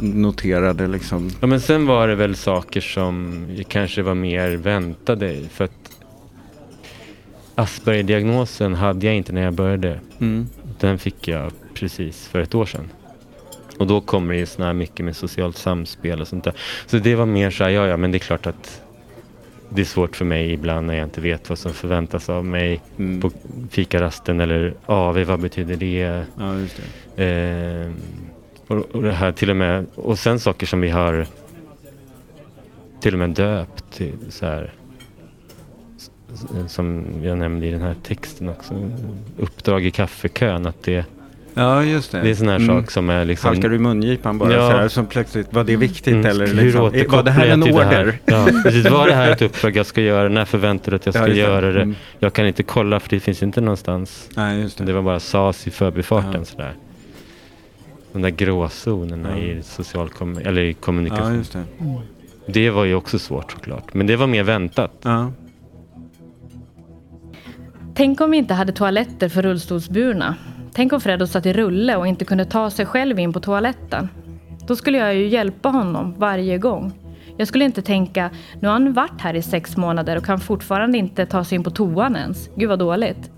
[0.00, 1.30] noterade liksom?
[1.40, 5.36] Ja, men sen var det väl saker som kanske var mer väntade.
[5.50, 5.72] För att
[7.54, 10.00] Asperger-diagnosen hade jag inte när jag började.
[10.20, 10.46] Mm.
[10.80, 12.88] Den fick jag precis för ett år sedan.
[13.78, 16.54] Och då kommer det ju såna här mycket med socialt samspel och sånt där.
[16.86, 18.82] Så det var mer så här, ja ja men det är klart att
[19.68, 22.80] det är svårt för mig ibland när jag inte vet vad som förväntas av mig
[22.98, 23.20] Mm.
[23.20, 23.30] på
[23.70, 26.24] fikarasten eller AV, vad betyder det?
[26.38, 26.54] Ja,
[27.16, 27.24] det.
[27.24, 27.90] Eh,
[28.70, 31.26] och, och det här till och med, och sen saker som vi har
[33.00, 34.72] till och med döpt till så här
[36.68, 38.74] som jag nämnde i den här texten också.
[39.38, 40.66] Uppdrag i kaffekön.
[40.66, 41.04] Att det,
[41.54, 42.20] Ja, just det.
[42.20, 42.68] det är sån här Mm.
[42.82, 43.48] sak som är liksom...
[43.48, 44.70] Halkar du i mungipan bara Ja.
[44.70, 47.46] så här, som plötsligt, var det viktigt Mm, eller hur liksom, återkopplar var det här
[47.46, 47.84] en det order?
[47.84, 48.18] här?
[48.24, 48.90] Ja, precis.
[48.90, 50.28] Var det här ett uppdrag jag ska göra?
[50.28, 51.38] När förväntar du att jag Ja, ska det.
[51.38, 51.82] göra det?
[51.82, 51.94] Mm.
[52.18, 54.28] Jag kan inte kolla för det finns inte någonstans.
[54.36, 54.84] Nej, just det.
[54.84, 56.44] Det var bara sas i förbifarten Ja.
[56.44, 56.72] sådär.
[58.12, 59.36] De där gråzonerna Ja.
[59.44, 61.34] i social kom- eller i Ja, kommunikation.
[61.34, 61.64] just det.
[62.46, 63.94] det var ju också svårt såklart.
[63.94, 64.92] Men det var mer väntat.
[65.02, 65.32] Ja.
[67.94, 70.34] Tänk om vi inte hade toaletter för rullstolsburna.
[70.72, 74.08] Tänk om Freddo satt i rulle och inte kunde ta sig själv in på toaletten.
[74.66, 76.92] Då skulle jag ju hjälpa honom varje gång.
[77.36, 80.98] Jag skulle inte tänka, nu har han varit här i sex månader och kan fortfarande
[80.98, 82.50] inte ta sig in på toan ens.
[82.56, 83.30] Gud vad dåligt.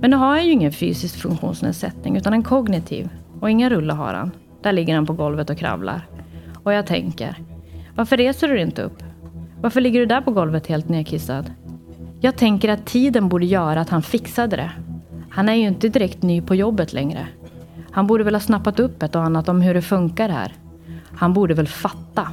[0.00, 3.08] Men nu har han ju ingen fysisk funktionsnedsättning utan en kognitiv.
[3.42, 4.30] Och ingen rulle har han.
[4.62, 6.06] Där ligger han på golvet och kravlar.
[6.62, 7.36] Och jag tänker,
[7.94, 9.02] varför reser du inte upp?
[9.60, 11.52] Varför ligger du där på golvet helt nedkissad?
[12.20, 14.70] Jag tänker att tiden borde göra att han fixade det.
[15.30, 17.26] Han är ju inte direkt ny på jobbet längre.
[17.90, 20.52] Han borde väl ha snappat upp ett och annat om hur det funkar här.
[21.14, 22.28] Han borde väl fatta.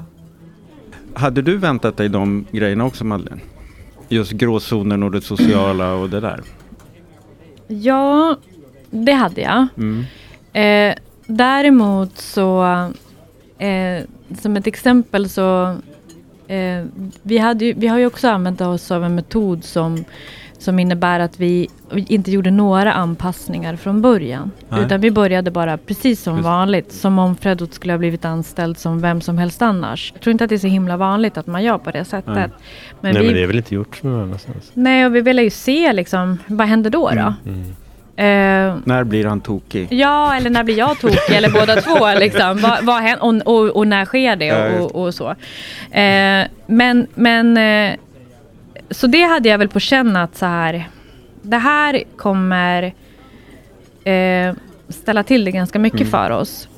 [1.14, 3.42] Hade du väntat dig de grejerna också Madeleine?
[4.10, 6.42] Just gråzonen och det sociala och det där?
[7.68, 8.38] Ja,
[8.90, 9.68] det hade jag.
[9.78, 10.06] Mm.
[10.54, 12.64] Eh, däremot så,
[13.58, 14.04] eh,
[14.42, 15.76] som ett exempel så,
[16.48, 16.86] eh,
[17.22, 20.06] vi, hade ju, vi har ju också använt oss av en metod som,
[20.58, 24.52] som innebär att vi inte gjorde några anpassningar från början.
[24.70, 24.86] Nej.
[24.86, 26.46] Utan vi började bara precis som Just.
[26.46, 30.12] vanligt, som om Fredot skulle ha blivit anställd som vem som helst annars.
[30.14, 32.36] Jag tror inte att det är så himla vanligt att man gör på det sättet.
[32.36, 32.50] Nej.
[33.02, 34.72] Men Nej vi, men det är väl inte gjort någon annanstans.
[34.74, 37.10] nej, och vi ville ju se liksom, vad händer då?
[37.10, 37.34] då?
[37.46, 37.76] Mm.
[38.20, 39.88] Eh, När blir han tokig?
[39.92, 41.36] Ja, eller när blir jag tokig?
[41.36, 42.14] eller båda två.
[42.20, 42.58] Liksom.
[42.62, 44.80] Vad, vad händer, och, och, och när sker det?
[44.80, 45.30] Och, och så.
[45.92, 47.96] Eh, men, men eh,
[48.92, 50.90] så det hade jag väl på känn att så här.
[51.42, 52.84] Det här kommer
[54.04, 54.54] eh,
[54.90, 56.12] ställa till det ganska mycket Mm.
[56.12, 56.70] för oss.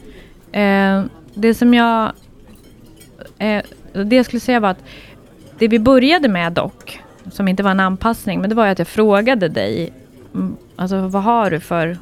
[0.52, 2.12] Eh, det som jag
[3.38, 3.62] eh,
[3.94, 4.84] det jag skulle säga var att
[5.58, 7.00] det vi började med dock,
[7.32, 9.94] som inte var en anpassning, men det var ju att jag frågade dig,
[10.76, 11.98] alltså vad har du för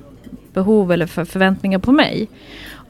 [0.54, 2.28] behov eller för förväntningar på mig?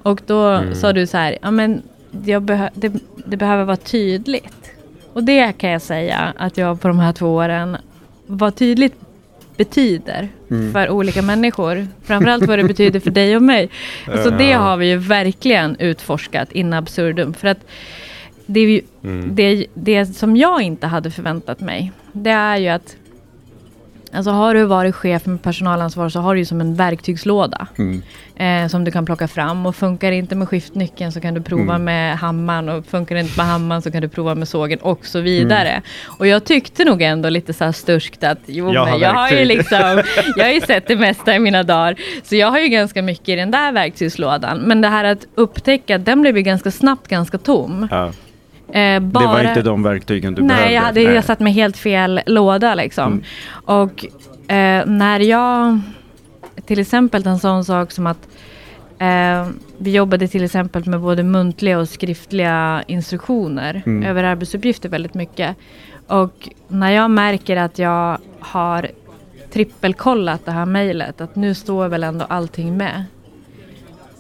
[0.04, 0.76] Och då Mm.
[0.76, 2.94] sa du så här, ja men behö- det,
[3.26, 4.72] det behöver vara tydligt.
[5.14, 7.78] Och det kan jag säga att jag på de här två åren,
[8.28, 8.94] vad tydligt
[9.58, 10.74] betyder Mm.
[10.74, 11.88] för olika människor.
[12.04, 13.70] Framförallt vad det betyder för dig och mig.
[14.08, 17.34] Alltså det har vi ju verkligen utforskat in absurdum.
[17.34, 17.58] För att
[18.46, 19.36] det, är ju, Mm.
[19.36, 22.96] det, det som jag inte hade förväntat mig, det är ju att
[24.14, 27.68] Alltså har du varit chef med personalansvar så har du ju som en verktygslåda.
[27.78, 28.02] Mm.
[28.36, 29.66] Eh, som du kan plocka fram.
[29.66, 31.84] Och funkar det inte med skiftnyckeln så kan du prova Mm.
[31.84, 32.70] med hammaren.
[32.70, 35.82] Och funkar det inte med hammaren så kan du prova med sågen och så vidare.
[36.06, 39.14] Och jag tyckte nog ändå lite så här sturskt att jo, Jag men har jag
[39.14, 39.80] har ju liksom,
[40.36, 41.96] jag har ju sett det mesta i mina dagar.
[42.24, 44.58] Så jag har ju ganska mycket i den där verktygslådan.
[44.60, 47.88] Men det här att upptäcka, den blev ju ganska snabbt ganska tom.
[47.92, 48.12] Ja.
[48.74, 49.22] Eh, bara...
[49.24, 50.74] Det var inte de verktygen du Nej, behövde?
[50.74, 53.06] jag, hade, jag satt med helt fel låda liksom.
[53.06, 53.24] Mm.
[53.52, 54.06] Och
[54.52, 55.80] eh, när jag,
[56.66, 58.28] till exempel en sån sak som att
[59.00, 64.10] eh, vi jobbade till exempel med både muntliga och skriftliga instruktioner Mm.
[64.10, 65.56] över arbetsuppgifter väldigt mycket.
[66.08, 68.88] Och när jag märker att jag har
[69.54, 73.04] trippelkollat det här mejlet, att nu står väl ändå allting med.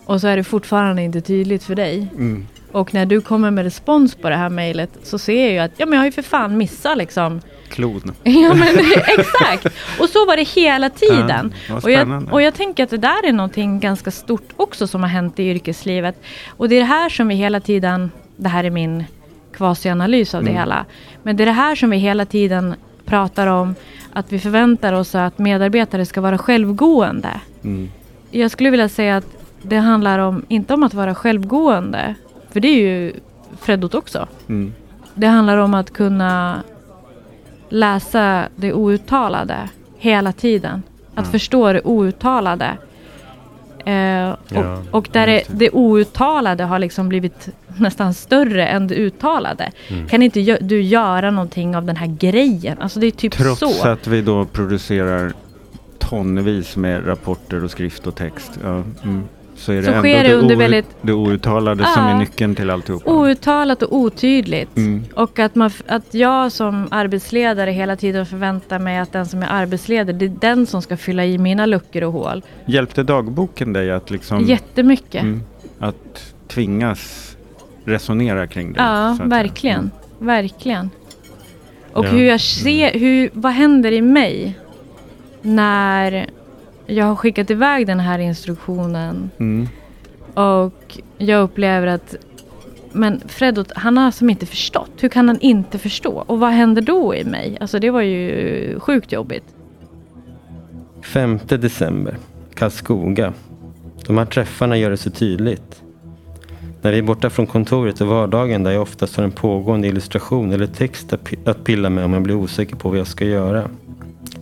[0.05, 2.07] Och så är det fortfarande inte tydligt för dig.
[2.15, 2.47] Mm.
[2.71, 5.71] Och när du kommer med respons på det här mejlet så ser jag ju att
[5.77, 7.41] ja, men jag har ju för fan missat liksom.
[7.69, 8.11] Klon.
[8.23, 8.67] Ja men
[9.17, 9.65] exakt.
[9.99, 11.53] Och så var det hela tiden.
[11.69, 15.01] Ja, och, jag, och jag tänker att det där är någonting ganska stort också som
[15.03, 16.21] har hänt i yrkeslivet.
[16.49, 19.03] Och det är det här som vi hela tiden, det här är min
[19.53, 20.59] kvasianalys av det Mm.
[20.59, 20.85] hela.
[21.23, 23.75] Men det är det här som vi hela tiden pratar om
[24.13, 27.29] att vi förväntar oss att medarbetare ska vara självgående.
[27.63, 27.89] Mm.
[28.31, 29.25] Jag skulle vilja säga att
[29.61, 32.15] det handlar om, inte om att vara självgående,
[32.51, 33.13] för det är ju
[33.59, 34.27] Freddot också.
[34.49, 34.73] Mm.
[35.15, 36.63] Det handlar om att kunna
[37.69, 40.83] läsa det outtalade hela tiden.
[41.15, 41.31] Att Ja.
[41.31, 42.77] förstå det outtalade.
[43.85, 44.37] Eh, Ja,
[44.91, 45.69] och, och där det, det.
[45.71, 49.71] outtalade har liksom blivit nästan större än det uttalade.
[49.87, 50.07] Mm.
[50.07, 52.77] Kan inte gö- du göra någonting av den här grejen?
[52.81, 53.87] Alltså det är typ Trots så.
[53.87, 55.33] att vi då producerar
[55.99, 58.59] tonvis med rapporter och skrift och text.
[58.63, 59.23] Ja, mm.
[59.59, 62.09] Så är det Så ändå sker det under ou- väldigt- det outtalade som Ja.
[62.09, 63.11] är nyckeln till alltihopa.
[63.11, 64.77] Outtalat och otydligt.
[64.77, 65.03] Mm.
[65.15, 69.47] Och att, man, att jag som arbetsledare hela tiden förväntar mig att den som är
[69.47, 72.41] arbetsledare, det är den som ska fylla i mina luckor och hål.
[72.65, 75.21] Hjälpte dagboken dig att liksom Jättemycket.
[75.21, 75.43] mm,
[75.79, 77.35] att tvingas
[77.85, 78.79] resonera kring det?
[78.79, 79.29] Ja, att säga?
[79.29, 79.91] verkligen.
[80.19, 80.89] Verkligen.
[81.93, 82.09] Och Ja.
[82.09, 84.59] hur jag ser, hur, vad händer i mig
[85.41, 86.29] när
[86.89, 89.67] jag har skickat iväg den här instruktionen Mm.
[90.33, 92.15] och jag upplever att
[92.91, 94.91] men Fredot, han har som inte förstått.
[94.99, 96.23] Hur kan han inte förstå?
[96.27, 97.57] Och vad händer då i mig?
[97.61, 99.43] Alltså det var ju sjukt jobbigt.
[101.01, 102.17] 5 december,
[102.53, 103.33] Karlskoga.
[104.07, 105.81] De här träffarna gör det så tydligt.
[106.81, 110.51] När vi är borta från kontoret och vardagen där jag oftast har en pågående illustration
[110.51, 111.13] eller text
[111.45, 113.69] att pilla med om jag blir osäker på vad jag ska göra.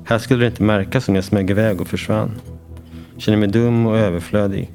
[0.03, 2.31] Här skulle det inte märkas om jag smög iväg och försvann.
[3.17, 4.71] Känner mig dum och överflödig.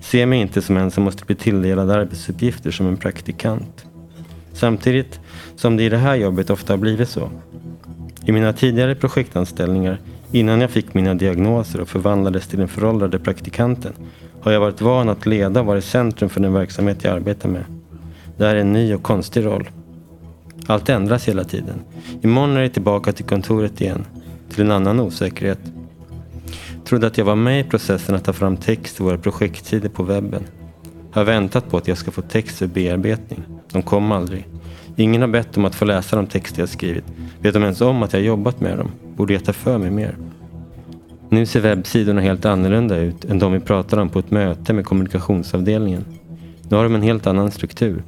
[0.00, 3.84] Ser mig inte som en som måste bli tilldelad arbetsuppgifter som en praktikant.
[4.52, 5.20] Samtidigt
[5.56, 7.30] som det i det här jobbet ofta har blivit så.
[8.26, 10.00] I mina tidigare projektanställningar,
[10.32, 13.92] innan jag fick mina diagnoser och förvandlades till den föråldrade praktikanten,
[14.40, 17.48] har jag varit van att leda och vara i centrum för den verksamhet jag arbetar
[17.48, 17.64] med.
[18.36, 19.68] Det här är en ny och konstig roll.
[20.66, 21.80] Allt ändras hela tiden.
[22.22, 24.04] Imorgon är det tillbaka till kontoret igen,
[24.50, 25.60] till en annan osäkerhet.
[26.84, 30.02] Trodde att jag var med i processen att ta fram text till våra projektsidor på
[30.02, 30.42] webben.
[31.12, 33.42] Har väntat på att jag ska få text för bearbetning.
[33.72, 34.48] De kom aldrig.
[34.96, 37.04] Ingen har bett om att få läsa de texter jag skrivit.
[37.40, 38.90] Vet de ens om att jag jobbat med dem?
[39.16, 40.16] Borde jag ta för mig mer?
[41.28, 44.84] Nu ser webbsidorna helt annorlunda ut än de vi pratade om på ett möte med
[44.84, 46.04] kommunikationsavdelningen.
[46.68, 48.02] Nu har de en helt annan struktur.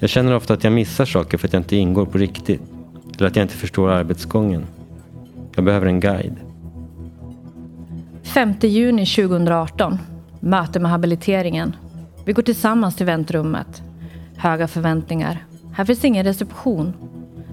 [0.00, 2.62] Jag känner ofta att jag missar saker för att jag inte ingår på riktigt.
[3.16, 4.66] Eller att jag inte förstår arbetsgången.
[5.54, 6.36] Jag behöver en guide.
[8.22, 9.98] 5 juni 2018.
[10.40, 11.76] Möte med habiliteringen.
[12.24, 13.82] Vi går tillsammans till väntrummet.
[14.36, 15.44] Höga förväntningar.
[15.72, 16.92] Här finns ingen reception.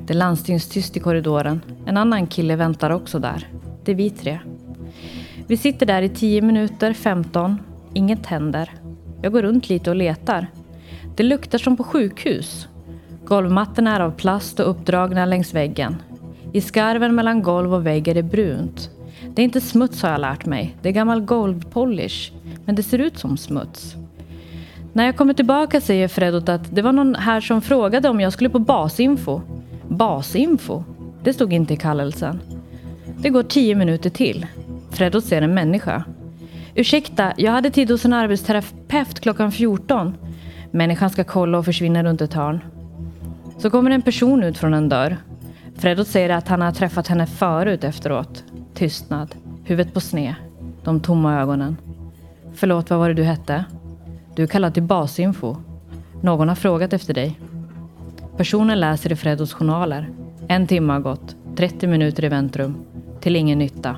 [0.06, 1.62] Det är landstingstyst i korridoren.
[1.86, 3.48] En annan kille väntar också där.
[3.84, 4.40] Det är vi tre.
[5.48, 7.58] Vi sitter där i 10 minuter, 15.
[7.94, 8.72] Inget händer.
[9.22, 10.48] Jag går runt lite och letar.
[11.16, 12.68] Det luktar som på sjukhus.
[13.26, 15.96] Golvmattorna är av plast och uppdragna längs väggen.
[16.54, 18.90] I skarven mellan golv och vägg är det brunt.
[19.36, 20.76] Det är inte smuts har jag lärt mig.
[20.82, 22.32] Det är gammal golvpolish.
[22.66, 23.96] Men det ser ut som smuts.
[24.94, 28.34] När jag kommer tillbaka säger Fredot att det var någon här som frågade om jag
[28.34, 29.42] skulle på basinfo.
[29.88, 30.84] Basinfo?
[31.24, 32.40] Det stod inte i kallelsen.
[33.18, 34.46] Det går tio minuter till.
[34.92, 36.04] Fredot ser en människa.
[36.76, 40.14] Ursäkta, jag hade tid hos en arbetsterapeut klockan 14.
[40.72, 42.60] Människan ska kolla och försvinna runt ett hörn.
[43.58, 45.18] Så kommer en person ut från en dörr.
[45.76, 48.44] Freddot säger att han har träffat henne förut efteråt.
[48.74, 49.36] Tystnad.
[49.64, 50.36] Huvudet på sned.
[50.84, 51.78] De tomma ögonen.
[52.54, 53.66] Förlåt, vad var det du hette?
[54.36, 55.56] Du är kallad till basinfo.
[56.22, 57.40] Någon har frågat efter dig.
[58.38, 60.10] Personen läser i Fredos journaler.
[60.48, 61.36] En timme har gått.
[61.56, 62.76] 30 minuter i väntrum.
[63.22, 63.96] Till ingen nytta.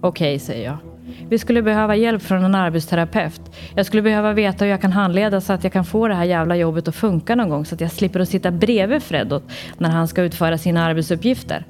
[0.00, 0.91] Okej, säger jag.
[1.28, 3.40] Vi skulle behöva hjälp från en arbetsterapeut.
[3.74, 6.24] Jag skulle behöva veta hur jag kan handleda så att jag kan få det här
[6.24, 9.42] jävla jobbet att funka någon gång så att jag slipper att sitta bredvid Fredot
[9.78, 11.64] när han ska utföra sina arbetsuppgifter.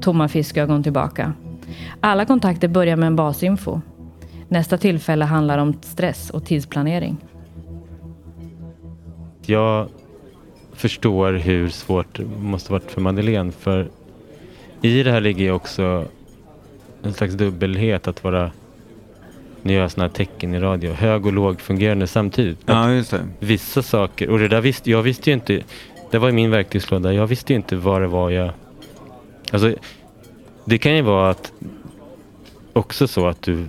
[0.00, 1.32] Tomma fiskögon tillbaka.
[2.00, 3.80] Alla kontakter börjar med en basinfo.
[4.48, 7.16] Nästa tillfälle handlar om stress och tidsplanering.
[9.46, 9.88] Jag
[10.72, 13.52] förstår hur svårt det måste varit för Madeleine.
[13.52, 13.88] För
[14.82, 16.04] i det här ligger ju också
[17.02, 18.50] en slags dubbelhet att vara,
[19.62, 22.58] gör jag sådana här tecken i radio, hög och låg fungerande samtidigt.
[22.66, 23.28] Ja, just det.
[23.38, 25.60] Vissa saker, och det där visste jag visste ju inte,
[26.10, 28.50] det var i min verktygslåda, jag visste ju inte vad det var jag,
[29.52, 29.74] alltså
[30.64, 31.52] det kan ju vara att
[32.72, 33.66] också så att du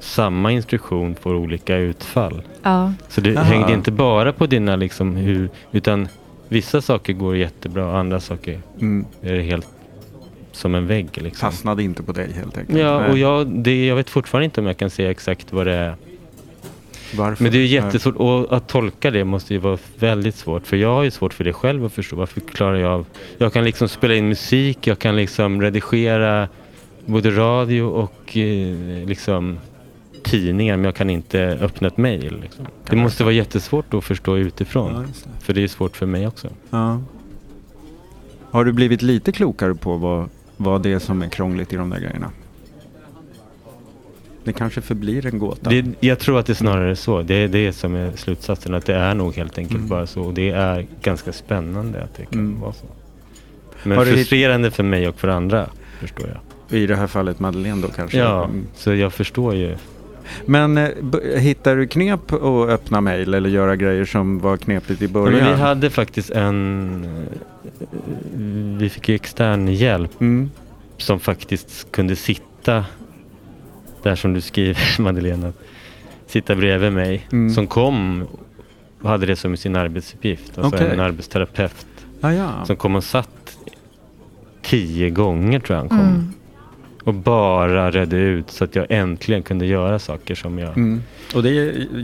[0.00, 2.42] samma instruktion får olika utfall.
[2.62, 3.44] Ja, Så det Aha.
[3.44, 6.08] hängde inte bara på dina liksom hur, utan
[6.48, 9.04] vissa saker går jättebra och andra saker Mm.
[9.22, 9.66] är det helt
[10.52, 11.08] som en vägg.
[11.14, 11.50] Liksom.
[11.50, 12.78] Fastnade inte på dig helt enkelt.
[12.78, 15.72] Ja, och jag, det, jag vet fortfarande inte om jag kan säga exakt vad det
[15.72, 15.96] är.
[17.16, 17.42] Varför?
[17.42, 20.66] Men det är jättesvårt och att tolka det måste ju vara väldigt svårt.
[20.66, 22.16] För jag har ju svårt för det själv att förstå.
[22.16, 23.06] Varför klarar jag av...
[23.38, 26.48] Jag kan liksom spela in musik, jag kan liksom redigera
[27.06, 29.58] både radio och eh, liksom
[30.22, 32.40] tidningar men jag kan inte öppna ett mejl.
[32.40, 32.66] Liksom.
[32.90, 34.92] Det måste vara jättesvårt att förstå utifrån.
[34.94, 35.44] Ja, det.
[35.44, 36.48] För det är svårt för mig också.
[36.70, 37.02] Ja.
[38.50, 40.28] Har du blivit lite klokare på vad,
[40.62, 42.30] vad det är som är krångligt i de där grejerna?
[44.44, 45.70] Det kanske förblir en gåta.
[45.70, 47.22] Det, jag tror att det snarare är så.
[47.22, 48.74] Det är det som är slutsatsen.
[48.74, 49.88] Att det är nog helt enkelt Mm.
[49.88, 50.22] bara så.
[50.22, 52.60] Och det är ganska spännande att det kan Mm.
[52.60, 52.86] vara så.
[53.82, 55.66] Men Har frustrerande för mig och för andra,
[56.00, 56.78] förstår jag.
[56.80, 58.18] I det här fallet Madeleine då kanske?
[58.18, 58.66] Ja, Mm.
[58.74, 59.76] så jag förstår ju.
[60.46, 60.88] Men eh,
[61.36, 65.32] hittar du knep att öppna mejl eller göra grejer som var knepigt i Ja, början?
[65.44, 67.06] men vi hade faktiskt en...
[68.78, 70.50] Vi fick ju extern hjälp mm.
[70.96, 72.84] som faktiskt kunde sitta
[74.02, 75.48] där som du skriver Madeleine.
[75.48, 75.58] att
[76.26, 77.26] Sitta bredvid mig.
[77.32, 77.54] Mm.
[77.54, 78.26] Som kom
[79.02, 80.58] och hade det som sin arbetsuppgift.
[80.58, 80.90] Alltså Okej.
[80.90, 81.86] en arbetsterapeut.
[82.20, 82.64] Ah, ja.
[82.64, 83.58] Som kom och satt
[84.62, 85.98] tio gånger tror jag han kom.
[86.00, 86.32] Mm.
[87.04, 90.76] Och bara redde ut så att jag äntligen kunde göra saker som jag...
[90.76, 91.02] Mm.
[91.34, 91.50] Och det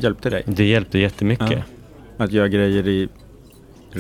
[0.03, 0.43] hjälpte dig?
[0.47, 1.51] Det hjälpte jättemycket.
[1.51, 2.25] Ja.
[2.25, 3.09] Att göra grejer i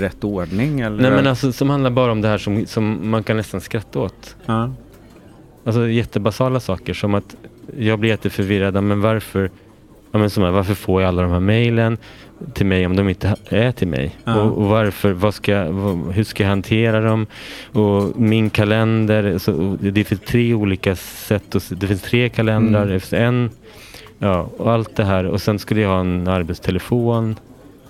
[0.01, 0.81] rätt ordning?
[0.81, 1.03] Eller?
[1.03, 3.99] Nej men alltså som handlar bara om det här som, som man kan nästan skratta
[3.99, 4.37] åt.
[4.47, 4.71] Ja.
[5.65, 7.37] Alltså jättebasala saker som att
[7.79, 8.83] jag blir jätteförvirrad.
[8.83, 9.51] Men varför,
[10.13, 11.99] ja, men som här, varför får jag alla de här mejlen
[12.55, 14.17] till mig om de inte är till mig?
[14.25, 14.41] Ja.
[14.43, 17.27] Och, och varför, vad ska, vad, hur ska jag hantera dem?
[17.73, 21.55] Och min kalender, så, och det finns tre olika sätt.
[21.63, 22.93] se- Det finns tre kalendrar, Mm.
[22.95, 23.51] det finns en.
[24.19, 25.27] Ja, och allt det här.
[25.27, 27.37] Och sen skulle jag ha en arbetstelefon.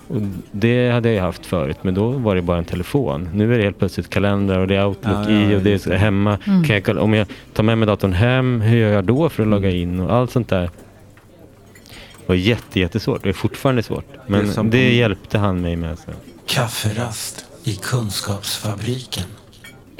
[0.09, 3.29] Och det hade jag haft förut, men då var det bara en telefon.
[3.33, 5.97] Nu är det helt plötsligt kalendrar och det är Outlook Ja, i och det är
[5.97, 6.37] hemma.
[6.47, 6.63] Mm.
[6.63, 9.49] Kan jag, om jag tar med mig datorn hem, hur gör jag då för att
[9.49, 10.61] logga in och allt sånt där.
[10.61, 10.69] Det
[12.25, 13.23] var jätte, jättesvårt.
[13.23, 14.05] Det är fortfarande svårt.
[14.27, 15.97] Men Det det, hjälpte han mig med.
[16.45, 19.25] Kafferast i Kunskapsfabriken.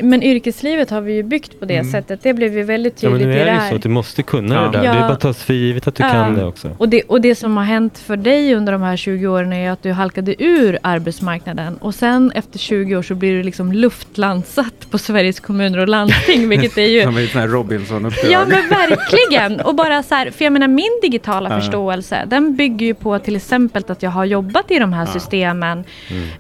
[0.02, 1.92] Men yrkeslivet har vi ju byggt på det Mm.
[1.92, 2.20] sättet.
[2.24, 3.70] Det blev ju väldigt Ja, men tydligt nu det är det ju här.
[3.70, 4.62] så att du måste kunna Ja.
[4.62, 4.84] det där.
[4.86, 4.92] Ja.
[4.94, 6.10] Det är bara att ta för givet att du Ja.
[6.10, 6.70] kan det också.
[6.78, 9.72] Och det, och det som har hänt för dig under de här 20 åren är
[9.72, 11.78] att du halkade ur arbetsmarknaden.
[11.78, 16.50] Och sen efter 20 år så blir du liksom luftlandsatt på Sveriges kommuner och landsting.
[16.50, 17.04] vilket är ju...
[17.04, 18.32] Som ett sånt här Robinson-uppdrag.
[18.32, 19.60] Ja men verkligen.
[19.62, 21.60] Och bara så här, för jag menar min digitala Ja.
[21.60, 25.84] förståelse den bygger ju på till exempel att jag har jobbat i de här systemen.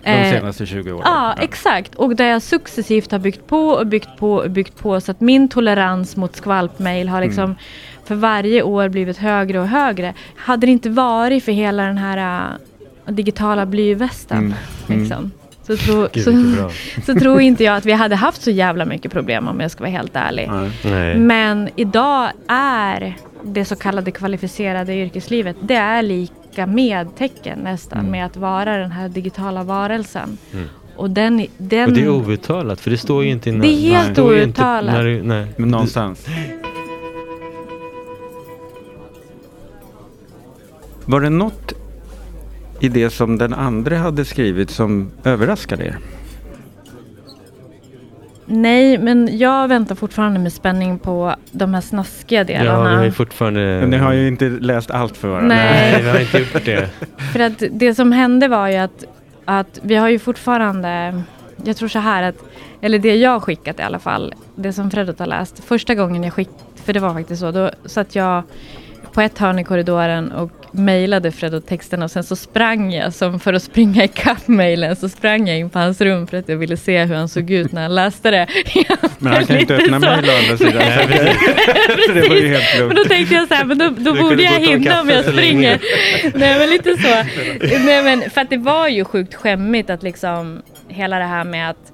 [0.03, 1.01] De Eh, senaste 20 åren.
[1.05, 1.95] Ja, exakt.
[1.95, 5.21] Och där jag successivt har byggt på och byggt på och byggt på så att
[5.21, 7.55] min tolerans mot skvalpmail har liksom
[8.05, 10.13] för varje år blivit högre och högre.
[10.35, 12.49] Hade det inte varit för hela den här
[13.07, 14.53] äh, digitala blyvästen Mm,
[14.87, 14.99] mm.
[15.01, 15.31] liksom,
[15.67, 16.31] så, tro, Gud, så,
[17.05, 19.79] så tror inte jag att vi hade haft så jävla mycket problem om jag ska
[19.83, 20.49] vara helt ärlig.
[20.83, 21.17] Nej.
[21.17, 28.11] Men idag är det så kallade kvalificerade yrkeslivet, det är lika med tecken nästan Mm.
[28.11, 30.37] med att vara den här digitala varelsen.
[30.53, 30.65] Mm.
[30.99, 33.91] Och den, den Och det är outtalat, för det står ju inte i Det är
[33.91, 34.93] helt inte outtalat.
[34.95, 35.45] när du- nej.
[35.57, 36.25] Men någonstans.
[41.05, 41.73] Var det något
[42.79, 45.97] i det som den andra hade skrivit som överraskade er?
[48.45, 52.97] Nej, men jag väntar fortfarande med spänning på de här snaskiga Ja, vi delarna.
[52.97, 53.59] har fortfarande...
[53.59, 55.55] Men ni har ju inte läst allt för varandra.
[55.55, 55.91] Nej.
[55.93, 56.89] Nej, vi har inte gjort det.
[57.33, 59.03] För att det som hände var ju att,
[59.49, 61.21] att vi har ju fortfarande,
[61.63, 62.35] jag tror så här att,
[62.81, 65.63] eller det jag har skickat i alla fall, det som Fredrik har läst.
[65.63, 68.43] Första gången jag skickade, för det var faktiskt så, då satt jag
[69.13, 73.39] på ett hörn i korridoren och mejlade Fredrik texten och sen så sprang jag, som
[73.39, 76.57] för att springa ikapp mejlen, så sprang jag in på hans rum för att jag
[76.57, 78.47] ville se hur han såg ut när han läste det.
[79.19, 80.05] Men han kan inte öppna så.
[80.05, 80.73] mejl å andra sidan.
[80.75, 82.05] Nej, precis.
[82.07, 84.43] Så det var ju helt Men då tänkte jag så här, men då, då borde
[84.43, 85.79] jag hinna om jag springer.
[86.35, 87.07] Nej men lite så.
[87.85, 91.69] Nej men för att det var ju sjukt skämmigt att liksom hela det här med
[91.69, 91.91] att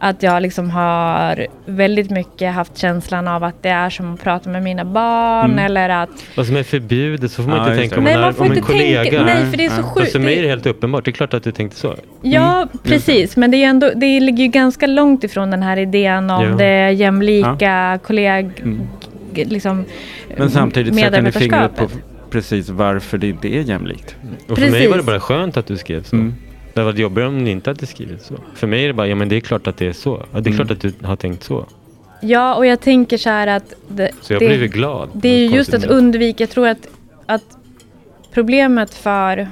[0.00, 4.50] att jag liksom har väldigt mycket haft känslan av att det är som att prata
[4.50, 5.64] med mina barn Mm.
[5.64, 8.20] eller att Vad som är förbjudet, så får man Ja, inte tänka om, Nej en,
[8.20, 9.02] man får om en inte kollega.
[9.02, 9.82] tänka, nej för det är så Ja.
[9.82, 10.12] Fast sjukt.
[10.12, 11.04] för mig är Det- helt uppenbart.
[11.04, 11.94] Det är klart att du tänkte så.
[12.22, 16.30] Ja precis men det, är ändå, det ligger ju ganska långt ifrån den här idén
[16.30, 16.50] om Ja.
[16.50, 18.50] det jämlika kolleg...
[18.62, 18.80] Mm.
[19.34, 19.84] Liksom,
[20.36, 21.88] Men samtidigt sätter ni fingret på
[22.30, 24.16] precis varför det inte är jämlikt.
[24.48, 24.90] Och för mig Precis.
[24.90, 26.16] var det bara skönt att du skrev så.
[26.16, 26.34] Mm.
[26.74, 28.34] Det hade varit jobbigare om ni inte hade skrivit så.
[28.54, 30.26] För mig är det bara, ja men det är klart att det är så.
[30.32, 30.66] Ja, det är Mm.
[30.66, 31.66] klart att du har tänkt så.
[32.20, 35.08] Ja och jag tänker så här att det, Så jag det, glad.
[35.12, 36.86] Det är ju just att undvika, jag tror att,
[37.26, 37.44] att
[38.32, 39.48] problemet för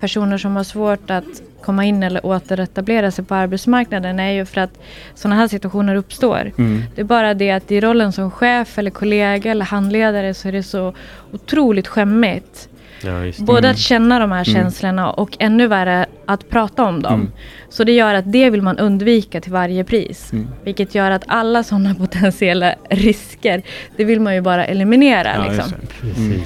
[0.00, 4.60] personer som har svårt att komma in eller återetablera sig på arbetsmarknaden är ju för
[4.60, 4.78] att
[5.14, 6.52] sådana här situationer uppstår.
[6.58, 6.82] Mm.
[6.94, 10.52] Det är bara det att i rollen som chef eller kollega eller handledare så är
[10.52, 10.94] det så
[11.32, 12.68] otroligt skämmigt
[13.02, 13.44] Ja, just det.
[13.44, 17.14] Både att känna de här känslorna och ännu värre att prata om dem.
[17.14, 17.32] Mm.
[17.68, 20.32] Så det gör att det vill man undvika till varje pris.
[20.32, 20.48] Mm.
[20.64, 23.62] Vilket gör att alla sådana potentiella risker,
[23.96, 25.34] det vill man ju bara eliminera.
[25.36, 25.72] Ja, liksom.
[26.16, 26.40] Mm.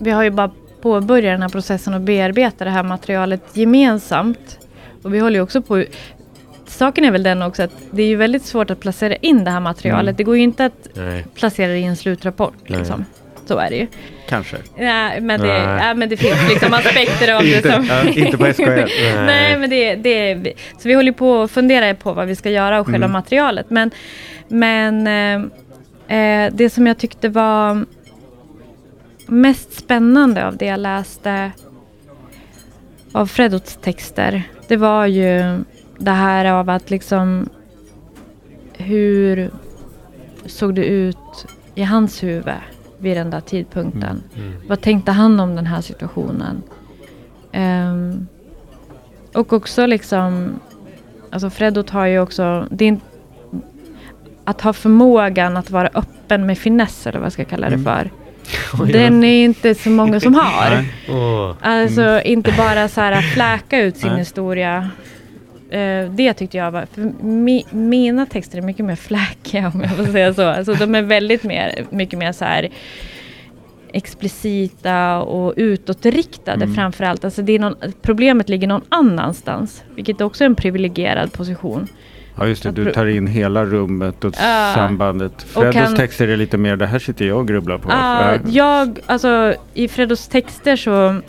[0.00, 0.50] Vi har ju bara
[0.82, 4.58] påbörjat den här processen och bearbeta det här materialet gemensamt.
[5.02, 5.84] Och vi håller ju också på
[6.70, 9.50] Saken är väl den också att det är ju väldigt svårt att placera in det
[9.50, 10.02] här materialet.
[10.02, 10.16] Mm.
[10.16, 11.26] Det går ju inte att Nej.
[11.34, 12.54] placera det i en slutrapport.
[12.66, 12.80] Nej.
[13.46, 13.86] Så är det ju.
[14.28, 14.56] Kanske.
[14.76, 15.86] Nej, men det, Nej.
[15.86, 17.84] ja, men det finns liksom aspekter av det som...
[17.86, 18.62] ja, inte på SKL.
[18.66, 18.88] Nej.
[19.16, 22.80] Nej, men det, det, så vi håller på att fundera på vad vi ska göra
[22.80, 23.12] och själva Mm.
[23.12, 23.70] materialet.
[23.70, 23.90] Men,
[24.48, 25.06] men
[26.08, 27.84] eh, eh, det som jag tyckte var
[29.26, 31.50] mest spännande av det jag läste
[33.12, 35.58] av Fredots texter, det var ju
[36.00, 37.48] det här av att liksom
[38.76, 39.50] hur
[40.46, 42.54] såg det ut i hans huvud
[42.98, 44.22] vid den där tidpunkten?
[44.36, 44.54] Mm.
[44.68, 46.62] Vad tänkte han om den här situationen?
[47.52, 48.26] Ehm,
[49.32, 50.50] och också liksom,
[51.30, 52.96] alltså Fredot har ju också, det
[54.44, 57.84] att ha förmågan att vara öppen med finess eller vad jag ska kalla det Mm.
[57.84, 58.10] för.
[58.92, 60.84] Den är inte så många som har.
[61.60, 64.90] Alltså inte bara så här fläka ut sin historia.
[65.70, 69.90] Eh, det tyckte jag var, för mi, mina texter är mycket mer fläkiga om jag
[69.96, 70.42] får säga så.
[70.48, 72.68] Alltså de är väldigt mer, mycket mer så här
[73.92, 76.74] explicita och utåtriktade Mm.
[76.74, 77.24] framförallt.
[77.24, 81.86] Alltså det är någon, problemet ligger någon annanstans, vilket också är en privilegierad position.
[82.38, 84.72] Ja just det, du tar in hela rummet och Ja.
[84.74, 85.42] sambandet.
[85.42, 87.88] Freddos kan- texter är lite mer, det här sitter jag och grubblar på.
[87.90, 88.38] Ja, Ja.
[88.48, 91.20] jag, alltså i Fredos texter så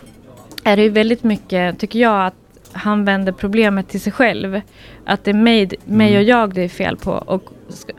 [0.64, 2.34] är det ju väldigt mycket, tycker jag, att
[2.74, 4.62] han vänder problemet till sig själv.
[5.06, 6.22] Att det är mig, mig Mm.
[6.22, 7.12] och jag det är fel på.
[7.12, 7.44] Och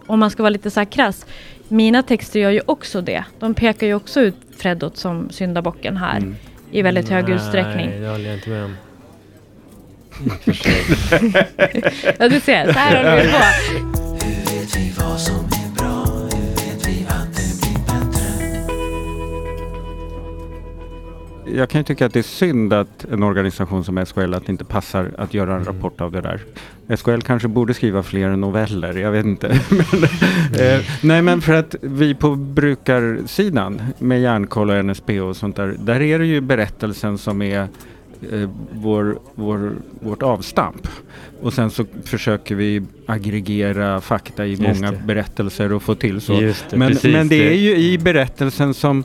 [0.07, 1.27] om man ska vara lite så här krass,
[1.69, 3.25] mina texter gör ju också det.
[3.39, 6.17] De pekar ju också ut Fredot som syndabocken här.
[6.17, 6.37] Mm.
[6.71, 7.91] I väldigt hög utsträckning.
[7.91, 8.77] Nej, det håller jag inte med om.
[12.19, 13.37] Ja, du ser, så här håller vi på.
[21.55, 24.53] Jag kan ju tycka att det är synd att en organisation som SKL att det
[24.53, 25.75] inte passar att göra en Mm.
[25.75, 26.41] rapport av det där.
[26.97, 29.49] SKL kanske borde skriva fler noveller, jag vet inte.
[29.71, 30.05] men,
[30.67, 35.77] eh, nej men för att vi på brukarsidan med Järnkoll och NSB och sånt där,
[35.79, 37.61] där är det ju berättelsen som är
[38.33, 40.89] eh, vår, vår, vårt avstamp.
[41.43, 44.99] Och sen så försöker vi aggregera fakta i Just många det.
[45.07, 46.33] berättelser och få till så.
[46.41, 47.49] Det, men, men det det.
[47.49, 49.05] är ju i berättelsen som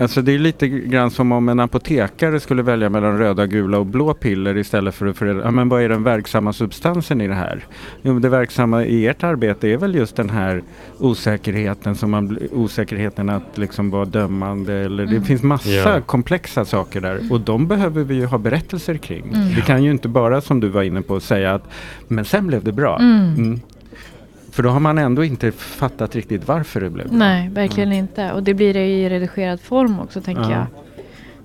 [0.00, 3.86] Alltså det är lite grann som om en apotekare skulle välja mellan röda, gula och
[3.86, 5.44] blå piller istället för att förändra.
[5.44, 7.64] Ja, men vad är den verksamma substansen i det här?
[8.02, 10.62] Jo, det verksamma i ert arbete är väl just den här
[10.98, 14.74] osäkerheten, som man, osäkerheten att liksom vara dömande.
[14.74, 15.24] Eller, Det Mm.
[15.24, 16.00] finns massa Ja.
[16.06, 19.24] komplexa saker där och de behöver vi ju ha berättelser kring.
[19.34, 19.48] Mm.
[19.48, 21.68] Vi kan ju inte bara som du var inne på säga att
[22.08, 22.98] men sen blev det bra.
[22.98, 23.60] Mm.
[24.58, 24.62] Mm.
[24.62, 27.16] För då har man ändå inte fattat riktigt varför det blev bra.
[27.18, 28.32] Nej, verkligen inte.
[28.32, 30.50] Och det blir det i redigerad form också, tänker Ja.
[30.50, 30.66] jag.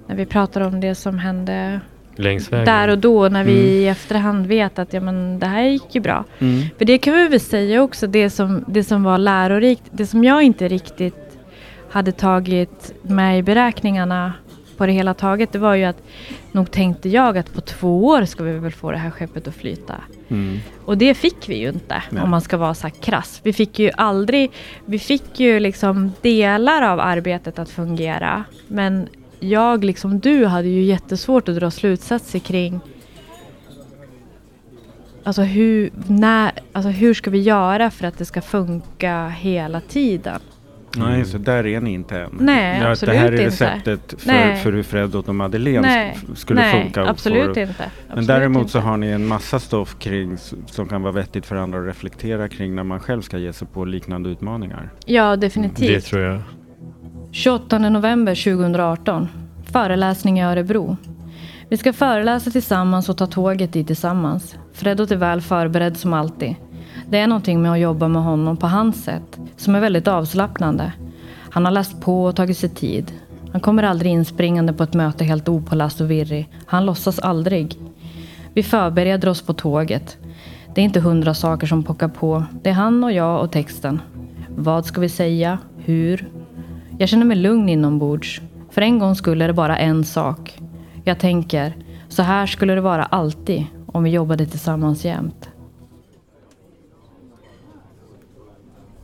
[0.07, 1.79] När vi pratar om det som hände
[2.15, 2.65] Längs vägen.
[2.65, 3.65] där och då, när vi Mm.
[3.65, 6.23] i efterhand vet att ja, men, det här gick ju bra.
[6.39, 6.61] Mm.
[6.77, 10.23] För det kan vi väl säga också, det som, det som var lärorikt, det som
[10.23, 11.37] jag inte riktigt
[11.91, 14.33] hade tagit med i beräkningarna
[14.77, 16.03] på det hela taget, det var ju att
[16.51, 19.55] nog tänkte jag att på två år ska vi väl få det här skeppet att
[19.55, 19.95] flyta.
[20.29, 20.59] Mm.
[20.85, 22.23] Och det fick vi ju inte Nej.
[22.23, 23.39] om man ska vara så här krass.
[23.43, 24.51] Vi fick ju aldrig,
[24.85, 28.43] vi fick ju liksom delar av arbetet att fungera.
[28.67, 29.07] Men
[29.39, 32.79] jag liksom du hade ju jättesvårt att dra slutsatser kring
[35.25, 40.39] Alltså hur, när, alltså hur ska vi göra för att det ska funka hela tiden?
[40.97, 42.29] Nej, så där är ni inte än.
[42.39, 43.45] Nej, Ja, absolut Det här är inte.
[43.45, 44.55] receptet för, Nej.
[44.57, 47.05] för hur Fred och Madeleine Nej, sk- skulle nej, funka.
[47.09, 47.65] absolut få- inte.
[47.77, 48.71] Men Absolut däremot inte.
[48.71, 52.47] så har ni en massa stoff kring som kan vara vettigt för andra att reflektera
[52.49, 54.89] kring när man själv ska ge sig på liknande utmaningar.
[55.05, 55.87] Ja, definitivt.
[55.87, 56.41] Det tror jag.
[57.31, 59.27] 28 november 2018.
[59.71, 60.97] Föreläsning i Örebro.
[61.69, 64.55] Vi ska föreläsa tillsammans och ta tåget dit tillsammans.
[64.73, 66.55] Fredot är väl förberedd som alltid.
[67.13, 70.91] Det är någonting med att jobba med honom på hans sätt som är väldigt avslappnande.
[71.49, 73.11] Han har läst på och tagit sig tid.
[73.51, 76.49] Han kommer aldrig inspringande på ett möte helt opåläst och virrig.
[76.65, 77.79] Han låtsas aldrig.
[78.53, 80.17] Vi förbereder oss på tåget.
[80.75, 82.43] Det är inte hundra saker som pockar på.
[82.63, 84.01] Det är han och jag och texten.
[84.55, 85.57] Vad ska vi säga?
[85.77, 86.29] Hur?
[86.97, 88.41] Jag känner mig lugn inombords.
[88.69, 90.59] För en gång skulle det bara en sak.
[91.03, 91.75] Jag tänker,
[92.09, 95.49] så här skulle det vara alltid om vi jobbade tillsammans jämt.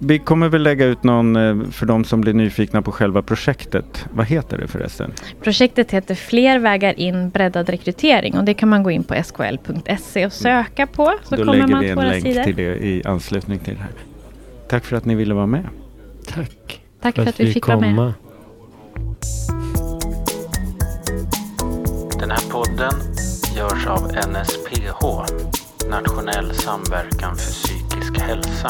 [0.02, 4.06] Vi kommer väl lägga ut någon eh, för de som blir nyfikna på själva projektet.
[4.14, 5.12] Vad heter det förresten?
[5.42, 10.26] Projektet heter Fler vägar in breddad rekrytering och det kan man gå in på skl.se
[10.26, 12.44] och söka på så Då kommer lägger man vi till en länk sidor.
[12.44, 13.92] till det i anslutning till det här.
[14.70, 15.68] Tack för att ni ville vara med.
[16.28, 16.82] Tack.
[17.02, 18.14] Tack för att vi fick vara med.
[22.20, 22.94] Den här podden
[23.58, 25.06] görs av NSPH,
[25.90, 28.70] Nationell samverkan för psykisk hälsa.